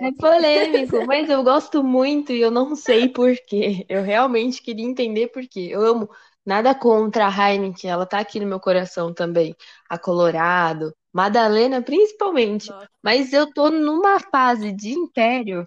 É 0.00 0.10
polêmico, 0.12 1.04
mas 1.04 1.28
eu 1.28 1.42
gosto 1.42 1.82
muito 1.82 2.32
e 2.32 2.40
eu 2.40 2.50
não 2.50 2.74
sei 2.76 3.08
por 3.08 3.34
quê. 3.46 3.84
Eu 3.88 4.02
realmente 4.02 4.62
queria 4.62 4.84
entender 4.84 5.28
por 5.28 5.42
quê. 5.46 5.68
Eu 5.70 5.82
amo 5.84 6.08
nada 6.48 6.74
contra 6.74 7.26
a 7.28 7.30
Heineken, 7.52 7.90
ela 7.90 8.06
tá 8.06 8.20
aqui 8.20 8.40
no 8.40 8.46
meu 8.46 8.60
coração 8.60 9.14
também. 9.14 9.54
A 9.90 9.98
Colorado, 9.98 10.94
Madalena 11.12 11.82
principalmente. 11.82 12.68
Nossa. 12.68 12.88
Mas 13.02 13.32
eu 13.32 13.52
tô 13.52 13.70
numa 13.70 14.20
fase 14.20 14.72
de 14.72 14.90
Império 14.92 15.66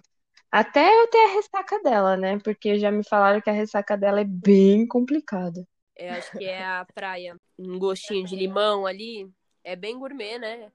até 0.52 0.88
eu 1.02 1.08
ter 1.08 1.18
a 1.30 1.34
ressaca 1.34 1.80
dela, 1.82 2.16
né? 2.16 2.38
Porque 2.40 2.78
já 2.78 2.90
me 2.92 3.04
falaram 3.04 3.40
que 3.40 3.50
a 3.50 3.54
ressaca 3.54 3.96
dela 3.96 4.20
é 4.20 4.24
bem 4.24 4.86
complicada. 4.86 5.66
Eu 5.96 6.12
acho 6.12 6.32
que 6.32 6.44
é 6.44 6.64
a 6.64 6.86
praia. 6.94 7.36
Um 7.58 7.78
gostinho 7.78 8.24
de 8.26 8.36
limão 8.36 8.86
ali. 8.86 9.30
É 9.64 9.76
bem 9.76 9.98
gourmet, 9.98 10.38
né? 10.38 10.72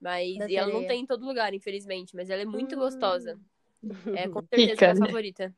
Mas 0.00 0.38
Da 0.38 0.48
e 0.48 0.56
ela 0.56 0.72
não 0.72 0.84
tem 0.84 1.02
em 1.02 1.06
todo 1.06 1.26
lugar, 1.26 1.54
infelizmente. 1.54 2.16
Mas 2.16 2.30
ela 2.30 2.42
é 2.42 2.46
muito 2.46 2.76
Hum. 2.76 2.78
gostosa. 2.78 3.40
É 4.12 4.28
com 4.28 4.42
certeza 4.48 4.82
Fica, 4.82 4.84
minha 4.84 4.94
né? 4.94 5.06
favorita. 5.06 5.54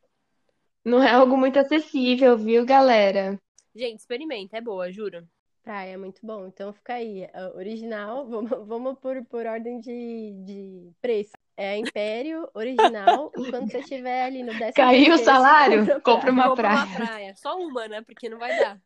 Não 0.84 1.02
é 1.02 1.10
algo 1.10 1.36
muito 1.36 1.58
acessível, 1.58 2.38
viu, 2.38 2.64
galera? 2.64 3.38
Gente, 3.74 3.98
experimenta, 3.98 4.56
é 4.56 4.60
boa, 4.60 4.90
juro. 4.92 5.26
Praia, 5.62 5.92
é 5.92 5.96
muito 5.96 6.20
bom. 6.24 6.46
Então 6.46 6.72
fica 6.72 6.94
aí. 6.94 7.24
a 7.32 7.48
Original, 7.56 8.26
vamos, 8.28 8.50
vamos 8.68 8.98
por, 9.00 9.24
por 9.24 9.46
ordem 9.46 9.80
de, 9.80 10.32
de 10.44 10.90
preço. 11.00 11.32
É 11.56 11.70
a 11.70 11.76
Império, 11.78 12.48
original, 12.52 13.30
e 13.36 13.48
quando 13.50 13.70
você 13.70 13.78
estiver 13.78 14.24
ali 14.24 14.42
no 14.42 14.52
décimo 14.52 14.74
Caiu 14.74 15.14
o 15.14 15.18
salário? 15.18 15.80
compra 15.86 16.00
Compra 16.00 16.20
praia. 16.20 16.32
uma 16.32 16.48
Compra 16.48 16.68
uma 16.68 16.86
praia. 16.86 17.06
praia. 17.06 17.36
Só 17.36 17.56
uma, 17.56 17.86
né? 17.86 18.02
Porque 18.02 18.28
não 18.28 18.38
vai 18.38 18.58
dar. 18.58 18.80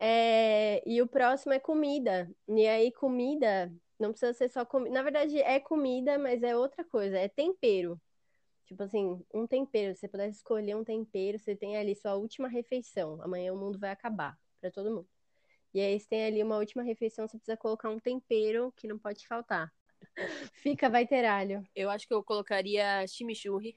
É, 0.00 0.82
e 0.86 1.00
o 1.00 1.06
próximo 1.06 1.52
é 1.52 1.58
comida. 1.60 2.28
E 2.48 2.66
aí, 2.66 2.90
comida, 2.92 3.72
não 3.98 4.10
precisa 4.10 4.32
ser 4.32 4.48
só 4.48 4.64
comida. 4.64 4.92
Na 4.94 5.02
verdade, 5.02 5.38
é 5.40 5.60
comida, 5.60 6.18
mas 6.18 6.42
é 6.42 6.56
outra 6.56 6.84
coisa, 6.84 7.16
é 7.18 7.28
tempero. 7.28 8.00
Tipo 8.64 8.82
assim, 8.84 9.24
um 9.34 9.46
tempero, 9.46 9.94
se 9.94 10.00
você 10.00 10.08
pudesse 10.08 10.38
escolher 10.38 10.76
um 10.76 10.84
tempero, 10.84 11.38
você 11.38 11.54
tem 11.54 11.76
ali 11.76 11.94
sua 11.94 12.14
última 12.14 12.48
refeição. 12.48 13.20
Amanhã 13.22 13.52
o 13.52 13.56
mundo 13.56 13.78
vai 13.78 13.90
acabar 13.90 14.38
para 14.60 14.70
todo 14.70 14.90
mundo. 14.90 15.08
E 15.74 15.80
aí 15.80 15.98
você 15.98 16.06
tem 16.06 16.26
ali 16.26 16.42
uma 16.42 16.58
última 16.58 16.82
refeição, 16.82 17.26
você 17.26 17.36
precisa 17.36 17.56
colocar 17.56 17.88
um 17.88 17.98
tempero 17.98 18.72
que 18.76 18.86
não 18.86 18.98
pode 18.98 19.26
faltar. 19.26 19.72
Fica, 20.54 20.88
vai 20.88 21.06
ter 21.06 21.24
alho. 21.24 21.64
Eu 21.74 21.90
acho 21.90 22.06
que 22.06 22.14
eu 22.14 22.22
colocaria 22.22 23.06
chimichurri, 23.06 23.76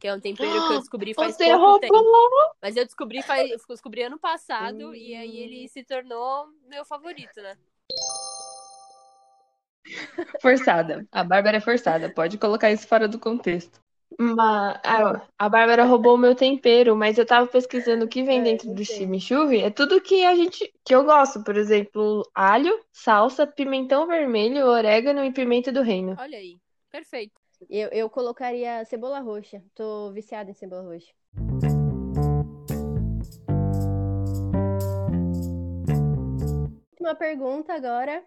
que 0.00 0.08
é 0.08 0.14
um 0.14 0.20
tempero 0.20 0.50
que 0.50 0.74
eu 0.74 0.78
descobri 0.80 1.14
faz 1.14 1.36
Você 1.36 1.44
pouco 1.44 1.64
roubou. 1.64 1.80
tempo. 1.80 2.56
Mas 2.60 2.76
eu 2.76 2.84
descobri 2.84 3.22
faz, 3.22 3.50
descobri 3.68 4.02
ano 4.02 4.18
passado 4.18 4.90
hum. 4.90 4.94
e 4.94 5.14
aí 5.14 5.38
ele 5.38 5.68
se 5.68 5.84
tornou 5.84 6.48
meu 6.66 6.84
favorito, 6.84 7.40
né? 7.40 7.56
Forçada. 10.40 11.06
A 11.10 11.24
Bárbara 11.24 11.56
é 11.56 11.60
forçada. 11.60 12.12
Pode 12.12 12.36
colocar 12.36 12.70
isso 12.70 12.86
fora 12.86 13.08
do 13.08 13.18
contexto. 13.18 13.80
Uma, 14.18 14.80
a, 14.84 15.28
a 15.38 15.48
Bárbara 15.48 15.84
roubou 15.84 16.14
o 16.14 16.18
meu 16.18 16.34
tempero, 16.34 16.96
mas 16.96 17.18
eu 17.18 17.26
tava 17.26 17.46
pesquisando 17.46 18.04
o 18.04 18.08
que 18.08 18.22
vem 18.22 18.40
é, 18.40 18.42
dentro 18.42 18.72
do 18.72 18.84
chimichurri. 18.84 19.62
É 19.62 19.70
tudo 19.70 20.00
que 20.00 20.24
a 20.24 20.34
gente 20.34 20.72
que 20.84 20.94
eu 20.94 21.04
gosto, 21.04 21.44
por 21.44 21.56
exemplo, 21.56 22.28
alho, 22.34 22.72
salsa, 22.90 23.46
pimentão 23.46 24.06
vermelho, 24.06 24.66
orégano 24.66 25.24
e 25.24 25.32
pimenta 25.32 25.70
do 25.70 25.82
reino. 25.82 26.16
Olha 26.18 26.38
aí, 26.38 26.58
perfeito. 26.90 27.38
Eu, 27.68 27.88
eu 27.88 28.08
colocaria 28.08 28.84
cebola 28.84 29.20
roxa. 29.20 29.62
Tô 29.74 30.10
viciada 30.12 30.50
em 30.50 30.54
cebola 30.54 30.82
roxa. 30.82 31.12
Uma 37.00 37.14
pergunta 37.14 37.72
agora 37.72 38.24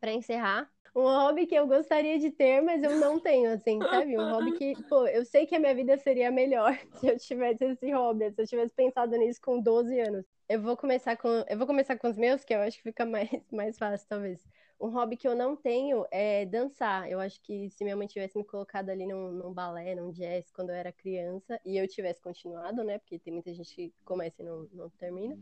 para 0.00 0.12
encerrar 0.12 0.68
um 0.94 1.02
hobby 1.02 1.46
que 1.46 1.54
eu 1.54 1.66
gostaria 1.66 2.18
de 2.18 2.30
ter, 2.30 2.60
mas 2.60 2.82
eu 2.82 2.98
não 2.98 3.18
tenho, 3.18 3.50
assim, 3.52 3.78
sabe? 3.80 4.18
Um 4.18 4.30
hobby 4.30 4.52
que, 4.52 4.82
pô, 4.88 5.06
eu 5.06 5.24
sei 5.24 5.46
que 5.46 5.54
a 5.56 5.58
minha 5.58 5.74
vida 5.74 5.96
seria 5.98 6.30
melhor 6.30 6.78
se 7.00 7.08
eu 7.08 7.18
tivesse 7.18 7.64
esse 7.64 7.90
hobby, 7.92 8.30
se 8.32 8.42
eu 8.42 8.46
tivesse 8.46 8.74
pensado 8.74 9.16
nisso 9.16 9.40
com 9.40 9.60
12 9.60 9.98
anos. 10.00 10.24
Eu 10.48 10.60
vou 10.60 10.76
começar 10.76 11.16
com, 11.16 11.44
eu 11.48 11.56
vou 11.56 11.66
começar 11.66 11.96
com 11.96 12.08
os 12.08 12.16
meus, 12.16 12.44
que 12.44 12.54
eu 12.54 12.60
acho 12.60 12.76
que 12.76 12.82
fica 12.82 13.06
mais, 13.06 13.30
mais 13.50 13.78
fácil, 13.78 14.06
talvez. 14.08 14.40
Um 14.82 14.88
hobby 14.88 15.16
que 15.16 15.28
eu 15.28 15.36
não 15.36 15.54
tenho 15.54 16.04
é 16.10 16.44
dançar. 16.44 17.08
Eu 17.08 17.20
acho 17.20 17.40
que 17.40 17.70
se 17.70 17.84
minha 17.84 17.96
mãe 17.96 18.08
tivesse 18.08 18.36
me 18.36 18.44
colocado 18.44 18.90
ali 18.90 19.06
num, 19.06 19.30
num 19.30 19.52
balé, 19.52 19.94
num 19.94 20.10
jazz, 20.10 20.50
quando 20.50 20.70
eu 20.70 20.74
era 20.74 20.90
criança, 20.90 21.60
e 21.64 21.76
eu 21.76 21.86
tivesse 21.86 22.20
continuado, 22.20 22.82
né? 22.82 22.98
Porque 22.98 23.16
tem 23.16 23.32
muita 23.32 23.54
gente 23.54 23.72
que 23.72 23.94
começa 24.04 24.42
e 24.42 24.44
não, 24.44 24.68
não 24.72 24.90
termina. 24.90 25.38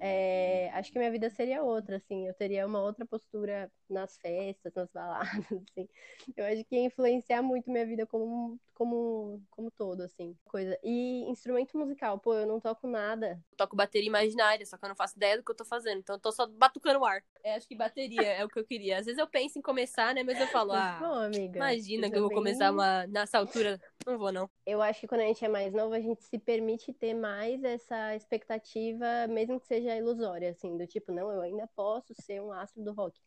É, 0.00 0.70
acho 0.74 0.92
que 0.92 0.98
minha 0.98 1.10
vida 1.10 1.28
seria 1.28 1.62
outra, 1.62 1.96
assim. 1.96 2.26
Eu 2.26 2.34
teria 2.34 2.66
uma 2.66 2.80
outra 2.80 3.04
postura 3.04 3.70
nas 3.90 4.16
festas, 4.16 4.72
nas 4.74 4.88
baladas, 4.90 5.28
assim. 5.68 5.88
Eu 6.36 6.44
acho 6.44 6.64
que 6.64 6.76
ia 6.76 6.84
influenciar 6.84 7.42
muito 7.42 7.70
minha 7.70 7.84
vida 7.84 8.06
como, 8.06 8.58
como, 8.74 9.42
como 9.50 9.70
todo, 9.70 10.02
assim. 10.02 10.36
Coisa. 10.44 10.78
E 10.84 11.24
instrumento 11.28 11.76
musical, 11.76 12.18
pô, 12.18 12.34
eu 12.34 12.46
não 12.46 12.60
toco 12.60 12.86
nada. 12.86 13.42
Eu 13.50 13.56
toco 13.56 13.76
bateria 13.76 14.08
imaginária, 14.08 14.64
só 14.64 14.76
que 14.76 14.84
eu 14.84 14.88
não 14.88 14.96
faço 14.96 15.16
ideia 15.16 15.36
do 15.36 15.42
que 15.42 15.50
eu 15.50 15.56
tô 15.56 15.64
fazendo. 15.64 15.98
Então 15.98 16.14
eu 16.14 16.20
tô 16.20 16.30
só 16.30 16.46
batucando 16.46 17.00
o 17.00 17.04
ar. 17.04 17.22
É, 17.42 17.54
acho 17.54 17.66
que 17.66 17.74
bateria 17.74 18.22
é 18.22 18.44
o 18.44 18.48
que 18.48 18.58
eu 18.58 18.64
queria. 18.64 18.77
Às 18.92 19.06
vezes 19.06 19.18
eu 19.18 19.26
penso 19.26 19.58
em 19.58 19.62
começar, 19.62 20.14
né? 20.14 20.22
Mas 20.22 20.40
eu 20.40 20.46
falo, 20.48 20.72
ah, 20.72 20.98
Bom, 21.00 21.14
amiga, 21.14 21.58
imagina 21.58 22.10
que 22.10 22.16
eu 22.16 22.22
vou 22.22 22.30
começar 22.30 22.70
uma, 22.70 23.06
nessa 23.06 23.38
altura. 23.38 23.80
Não 24.06 24.18
vou, 24.18 24.32
não. 24.32 24.48
Eu 24.64 24.80
acho 24.80 25.00
que 25.00 25.06
quando 25.06 25.22
a 25.22 25.24
gente 25.24 25.44
é 25.44 25.48
mais 25.48 25.72
novo, 25.72 25.94
a 25.94 26.00
gente 26.00 26.22
se 26.22 26.38
permite 26.38 26.92
ter 26.92 27.14
mais 27.14 27.62
essa 27.64 28.14
expectativa, 28.14 29.26
mesmo 29.28 29.60
que 29.60 29.66
seja 29.66 29.96
ilusória, 29.96 30.50
assim, 30.50 30.76
do 30.76 30.86
tipo, 30.86 31.12
não, 31.12 31.30
eu 31.32 31.40
ainda 31.40 31.68
posso 31.74 32.14
ser 32.14 32.40
um 32.40 32.52
astro 32.52 32.82
do 32.82 32.92
rock. 32.92 33.18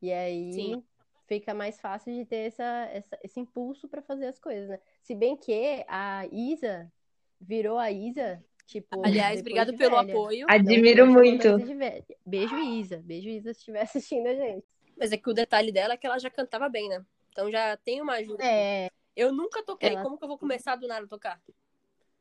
E 0.00 0.12
aí 0.12 0.52
Sim. 0.52 0.84
fica 1.26 1.52
mais 1.52 1.80
fácil 1.80 2.14
de 2.14 2.24
ter 2.24 2.46
essa, 2.48 2.88
essa 2.92 3.18
esse 3.22 3.40
impulso 3.40 3.88
para 3.88 4.02
fazer 4.02 4.26
as 4.26 4.38
coisas, 4.38 4.68
né? 4.68 4.78
Se 5.02 5.14
bem 5.14 5.36
que 5.36 5.84
a 5.88 6.26
Isa 6.30 6.90
virou 7.40 7.78
a 7.78 7.90
Isa 7.90 8.42
Tipo, 8.70 9.04
Aliás, 9.04 9.40
obrigado 9.40 9.76
pelo 9.76 9.96
velha. 9.96 10.12
apoio. 10.12 10.46
Admiro 10.48 11.04
muito. 11.04 11.58
Beijo, 12.24 12.56
Isa. 12.56 13.02
Beijo, 13.04 13.28
Isa, 13.28 13.52
se 13.52 13.58
estiver 13.58 13.82
assistindo 13.82 14.28
a 14.28 14.34
gente. 14.34 14.64
Mas 15.00 15.12
é 15.12 15.16
que 15.16 15.30
o 15.30 15.34
detalhe 15.34 15.72
dela 15.72 15.94
é 15.94 15.96
que 15.96 16.06
ela 16.06 16.18
já 16.18 16.28
cantava 16.28 16.68
bem, 16.68 16.86
né? 16.86 17.02
Então 17.30 17.50
já 17.50 17.74
tem 17.78 18.02
uma 18.02 18.12
ajuda. 18.16 18.44
É. 18.44 18.90
Eu 19.16 19.32
nunca 19.32 19.62
toquei. 19.62 19.94
Ela... 19.94 20.02
Como 20.02 20.18
que 20.18 20.24
eu 20.24 20.28
vou 20.28 20.36
começar 20.36 20.76
do 20.76 20.86
nada 20.86 21.06
a 21.06 21.08
tocar? 21.08 21.40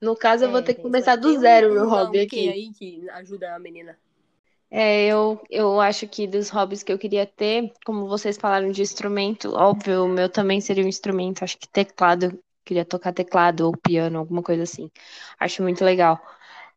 No 0.01 0.15
caso, 0.15 0.45
eu 0.45 0.49
vou 0.49 0.61
é, 0.61 0.63
ter 0.63 0.75
que 0.75 0.81
começar 0.81 1.17
do 1.17 1.37
zero 1.37 1.71
o 1.71 1.73
meu 1.73 1.89
hobby 1.89 2.21
aqui. 2.21 2.49
aí 2.49 2.71
que 2.71 3.09
ajuda 3.09 3.53
a 3.53 3.59
menina. 3.59 3.99
É, 4.71 5.07
eu, 5.07 5.41
eu 5.49 5.81
acho 5.81 6.07
que 6.07 6.25
dos 6.25 6.49
hobbies 6.49 6.83
que 6.83 6.93
eu 6.93 6.97
queria 6.97 7.25
ter, 7.25 7.73
como 7.83 8.07
vocês 8.07 8.37
falaram 8.37 8.71
de 8.71 8.81
instrumento, 8.81 9.53
óbvio, 9.53 10.05
o 10.05 10.07
meu 10.07 10.29
também 10.29 10.61
seria 10.61 10.85
um 10.85 10.87
instrumento, 10.87 11.43
acho 11.43 11.57
que 11.57 11.67
teclado, 11.67 12.39
queria 12.63 12.85
tocar 12.85 13.11
teclado 13.11 13.61
ou 13.61 13.75
piano, 13.75 14.19
alguma 14.19 14.41
coisa 14.41 14.63
assim. 14.63 14.89
Acho 15.37 15.63
muito 15.63 15.83
legal. 15.83 16.17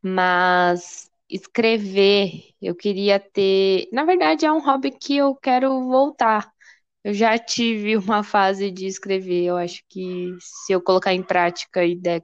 Mas 0.02 1.12
escrever, 1.33 2.33
eu 2.61 2.75
queria 2.75 3.18
ter. 3.21 3.88
Na 3.92 4.05
verdade, 4.05 4.47
é 4.47 4.53
um 4.53 4.61
hobby 4.61 4.90
que 4.92 5.16
eu 5.16 5.35
quero 5.37 5.71
voltar. 5.88 6.51
Eu 7.05 7.14
já 7.14 7.38
tive 7.38 7.97
uma 7.99 8.23
fase 8.25 8.71
de 8.71 8.87
escrever. 8.87 9.45
Eu 9.47 9.57
acho 9.57 9.83
que 9.88 10.35
se 10.40 10.73
eu 10.73 10.83
colocar 10.83 11.14
em 11.14 11.23
prática 11.23 11.85
e 11.85 11.97
der 11.97 12.23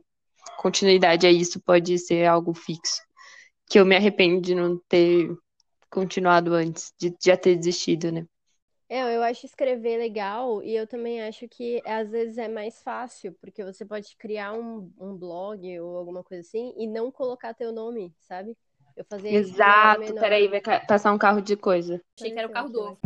continuidade 0.59 1.27
a 1.27 1.33
isso, 1.33 1.61
pode 1.62 1.99
ser 1.99 2.27
algo 2.27 2.55
fixo. 2.55 3.03
Que 3.71 3.81
eu 3.81 3.87
me 3.87 3.97
arrependo 3.97 4.42
de 4.42 4.55
não 4.55 4.79
ter 4.88 5.31
continuado 5.90 6.55
antes, 6.55 6.92
de 7.01 7.14
já 7.25 7.37
ter 7.37 7.57
desistido, 7.57 8.12
né? 8.12 8.27
É, 8.90 9.14
eu 9.14 9.23
acho 9.23 9.44
escrever 9.44 9.99
legal 9.99 10.62
e 10.62 10.75
eu 10.75 10.87
também 10.87 11.23
acho 11.23 11.47
que 11.49 11.83
às 11.85 12.09
vezes 12.11 12.38
é 12.38 12.49
mais 12.49 12.83
fácil, 12.83 13.35
porque 13.35 13.62
você 13.62 13.85
pode 13.85 14.16
criar 14.16 14.55
um, 14.55 14.90
um 14.99 15.14
blog 15.16 15.79
ou 15.81 15.97
alguma 15.99 16.25
coisa 16.25 16.40
assim 16.40 16.73
e 16.77 16.87
não 16.87 17.12
colocar 17.12 17.53
teu 17.53 17.71
nome, 17.71 18.14
sabe? 18.21 18.57
Eu 18.98 19.04
fazia 19.04 19.30
Exato, 19.30 20.02
isso 20.02 20.14
peraí, 20.14 20.48
vai 20.48 20.61
passar 20.61 21.12
um 21.12 21.18
carro 21.18 21.40
de 21.40 21.56
coisa. 21.56 22.02
Achei 22.18 22.32
que 22.32 22.38
era 22.38 22.48
o 22.48 22.50
carro 22.50 22.68
do 22.68 22.80
ovo. 22.80 22.98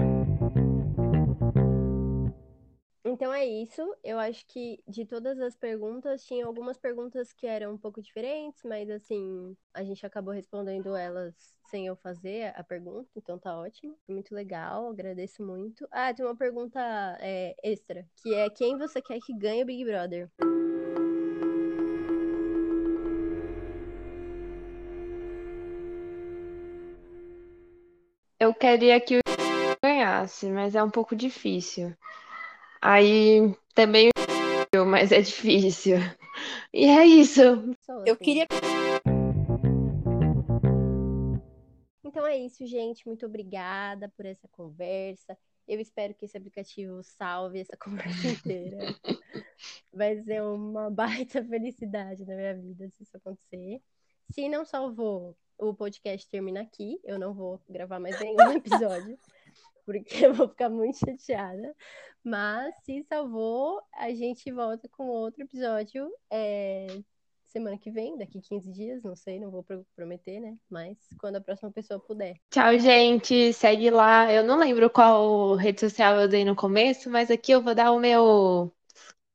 Então 3.04 3.30
é 3.30 3.44
isso. 3.44 3.82
Eu 4.02 4.18
acho 4.18 4.46
que 4.46 4.82
de 4.88 5.04
todas 5.04 5.38
as 5.38 5.54
perguntas, 5.54 6.24
tinha 6.24 6.46
algumas 6.46 6.78
perguntas 6.78 7.30
que 7.34 7.46
eram 7.46 7.74
um 7.74 7.78
pouco 7.78 8.00
diferentes, 8.00 8.62
mas 8.64 8.88
assim, 8.88 9.54
a 9.74 9.84
gente 9.84 10.06
acabou 10.06 10.32
respondendo 10.32 10.96
elas 10.96 11.34
sem 11.68 11.86
eu 11.86 11.96
fazer 11.96 12.54
a 12.56 12.64
pergunta, 12.64 13.10
então 13.14 13.38
tá 13.38 13.54
ótimo. 13.54 13.94
Foi 14.06 14.14
muito 14.14 14.34
legal, 14.34 14.88
agradeço 14.88 15.44
muito. 15.44 15.86
Ah, 15.90 16.14
tem 16.14 16.24
uma 16.24 16.36
pergunta 16.36 16.80
é, 17.20 17.54
extra, 17.62 18.06
que 18.22 18.32
é 18.32 18.48
quem 18.48 18.78
você 18.78 19.02
quer 19.02 19.18
que 19.20 19.36
ganhe 19.36 19.62
o 19.62 19.66
Big 19.66 19.84
Brother? 19.84 20.30
Eu 28.42 28.52
queria 28.52 29.00
que 29.00 29.18
o 29.18 29.20
ganhasse, 29.80 30.50
mas 30.50 30.74
é 30.74 30.82
um 30.82 30.90
pouco 30.90 31.14
difícil. 31.14 31.96
Aí 32.80 33.54
também 33.72 34.10
mas 34.84 35.12
é 35.12 35.20
difícil. 35.20 35.98
E 36.74 36.86
é 36.86 37.06
isso. 37.06 37.40
Eu 38.04 38.16
queria 38.16 38.48
Então 42.04 42.26
é 42.26 42.36
isso, 42.36 42.66
gente. 42.66 43.06
Muito 43.06 43.26
obrigada 43.26 44.08
por 44.08 44.26
essa 44.26 44.48
conversa. 44.48 45.38
Eu 45.68 45.78
espero 45.78 46.12
que 46.12 46.24
esse 46.24 46.36
aplicativo 46.36 47.00
salve 47.04 47.60
essa 47.60 47.76
conversa 47.78 48.26
inteira. 48.26 48.78
Vai 49.92 50.20
ser 50.20 50.42
uma 50.42 50.90
baita 50.90 51.44
felicidade 51.44 52.24
na 52.24 52.34
minha 52.34 52.56
vida 52.56 52.90
se 52.90 53.04
isso 53.04 53.16
acontecer. 53.16 53.80
Se 54.32 54.48
não 54.48 54.64
salvou, 54.64 55.36
o 55.62 55.74
podcast 55.74 56.28
termina 56.28 56.60
aqui. 56.60 56.98
Eu 57.04 57.18
não 57.18 57.32
vou 57.32 57.60
gravar 57.68 58.00
mais 58.00 58.18
nenhum 58.20 58.36
episódio, 58.56 59.18
porque 59.86 60.26
eu 60.26 60.34
vou 60.34 60.48
ficar 60.48 60.68
muito 60.68 60.98
chateada. 60.98 61.74
Mas 62.24 62.74
se 62.84 63.02
salvou, 63.04 63.80
a 63.94 64.10
gente 64.10 64.50
volta 64.52 64.88
com 64.88 65.08
outro 65.08 65.42
episódio. 65.42 66.10
É, 66.30 66.86
semana 67.46 67.78
que 67.78 67.90
vem, 67.90 68.16
daqui 68.16 68.40
15 68.40 68.70
dias, 68.70 69.02
não 69.02 69.14
sei, 69.14 69.38
não 69.38 69.50
vou 69.50 69.64
prometer, 69.94 70.40
né? 70.40 70.56
Mas 70.70 70.96
quando 71.18 71.36
a 71.36 71.40
próxima 71.40 71.70
pessoa 71.70 72.00
puder. 72.00 72.36
Tchau, 72.50 72.78
gente. 72.78 73.52
Segue 73.52 73.90
lá. 73.90 74.32
Eu 74.32 74.42
não 74.44 74.58
lembro 74.58 74.88
qual 74.90 75.54
rede 75.54 75.80
social 75.80 76.20
eu 76.20 76.28
dei 76.28 76.44
no 76.44 76.56
começo, 76.56 77.10
mas 77.10 77.30
aqui 77.30 77.52
eu 77.52 77.62
vou 77.62 77.74
dar 77.74 77.92
o 77.92 78.00
meu 78.00 78.72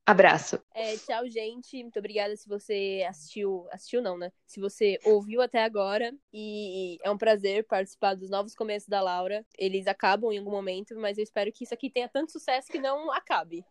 abraço. 0.07 0.59
É, 0.73 0.95
tchau, 0.95 1.27
gente. 1.29 1.83
Muito 1.83 1.99
obrigada 1.99 2.35
se 2.35 2.47
você 2.47 3.05
assistiu. 3.07 3.67
Assistiu, 3.71 4.01
não, 4.01 4.17
né? 4.17 4.31
Se 4.45 4.59
você 4.59 4.97
ouviu 5.03 5.41
até 5.41 5.63
agora. 5.63 6.13
E 6.33 6.97
é 7.03 7.11
um 7.11 7.17
prazer 7.17 7.65
participar 7.65 8.15
dos 8.15 8.29
novos 8.29 8.55
começos 8.55 8.87
da 8.87 9.01
Laura. 9.01 9.45
Eles 9.57 9.85
acabam 9.85 10.31
em 10.31 10.37
algum 10.39 10.51
momento, 10.51 10.95
mas 10.97 11.17
eu 11.17 11.23
espero 11.23 11.51
que 11.51 11.65
isso 11.65 11.73
aqui 11.73 11.89
tenha 11.89 12.07
tanto 12.07 12.31
sucesso 12.31 12.71
que 12.71 12.79
não 12.79 13.11
acabe. 13.11 13.65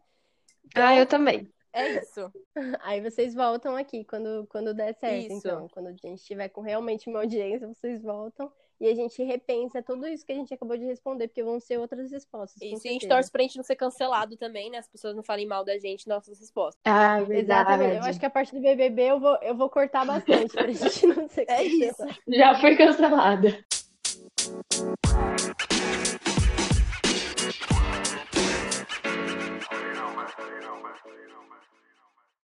Então, 0.66 0.84
ah, 0.84 0.94
eu 0.94 1.06
também. 1.06 1.50
É 1.72 2.00
isso. 2.00 2.32
Aí 2.82 3.00
vocês 3.00 3.34
voltam 3.34 3.74
aqui 3.74 4.04
quando, 4.04 4.46
quando 4.48 4.74
der 4.74 4.94
certo. 4.94 5.32
Isso. 5.32 5.46
Então, 5.46 5.68
quando 5.68 5.88
a 5.88 5.92
gente 5.92 6.20
estiver 6.20 6.48
com 6.50 6.60
realmente 6.60 7.08
uma 7.08 7.20
audiência, 7.20 7.66
vocês 7.66 8.02
voltam. 8.02 8.52
E 8.80 8.88
a 8.88 8.94
gente 8.94 9.22
repensa 9.22 9.82
tudo 9.82 10.06
isso 10.06 10.24
que 10.24 10.32
a 10.32 10.34
gente 10.34 10.52
acabou 10.52 10.76
de 10.76 10.84
responder, 10.84 11.28
porque 11.28 11.42
vão 11.42 11.58
ser 11.58 11.78
outras 11.78 12.10
respostas. 12.10 12.60
E 12.60 12.74
a 12.74 12.78
gente 12.78 13.08
torce 13.08 13.30
pra 13.30 13.42
gente 13.42 13.56
não 13.56 13.64
ser 13.64 13.76
cancelado 13.76 14.36
também, 14.36 14.70
né? 14.70 14.78
As 14.78 14.88
pessoas 14.88 15.16
não 15.16 15.22
falem 15.22 15.46
mal 15.46 15.64
da 15.64 15.78
gente 15.78 16.08
nossas 16.08 16.38
respostas. 16.38 16.80
Ah, 16.84 17.22
verdade. 17.22 17.40
Exatamente. 17.40 17.96
Eu 17.96 18.02
acho 18.02 18.20
que 18.20 18.26
a 18.26 18.30
parte 18.30 18.54
do 18.54 18.60
BBB 18.60 19.02
eu 19.02 19.20
vou, 19.20 19.38
eu 19.42 19.56
vou 19.56 19.70
cortar 19.70 20.04
bastante 20.04 20.52
pra 20.52 20.66
gente 20.72 21.06
não 21.06 21.28
ser 21.28 21.46
cancelado. 21.46 21.52
É 21.52 21.64
isso. 21.64 22.06
Já 22.28 22.60
foi 22.60 22.76
cancelada. 22.76 23.64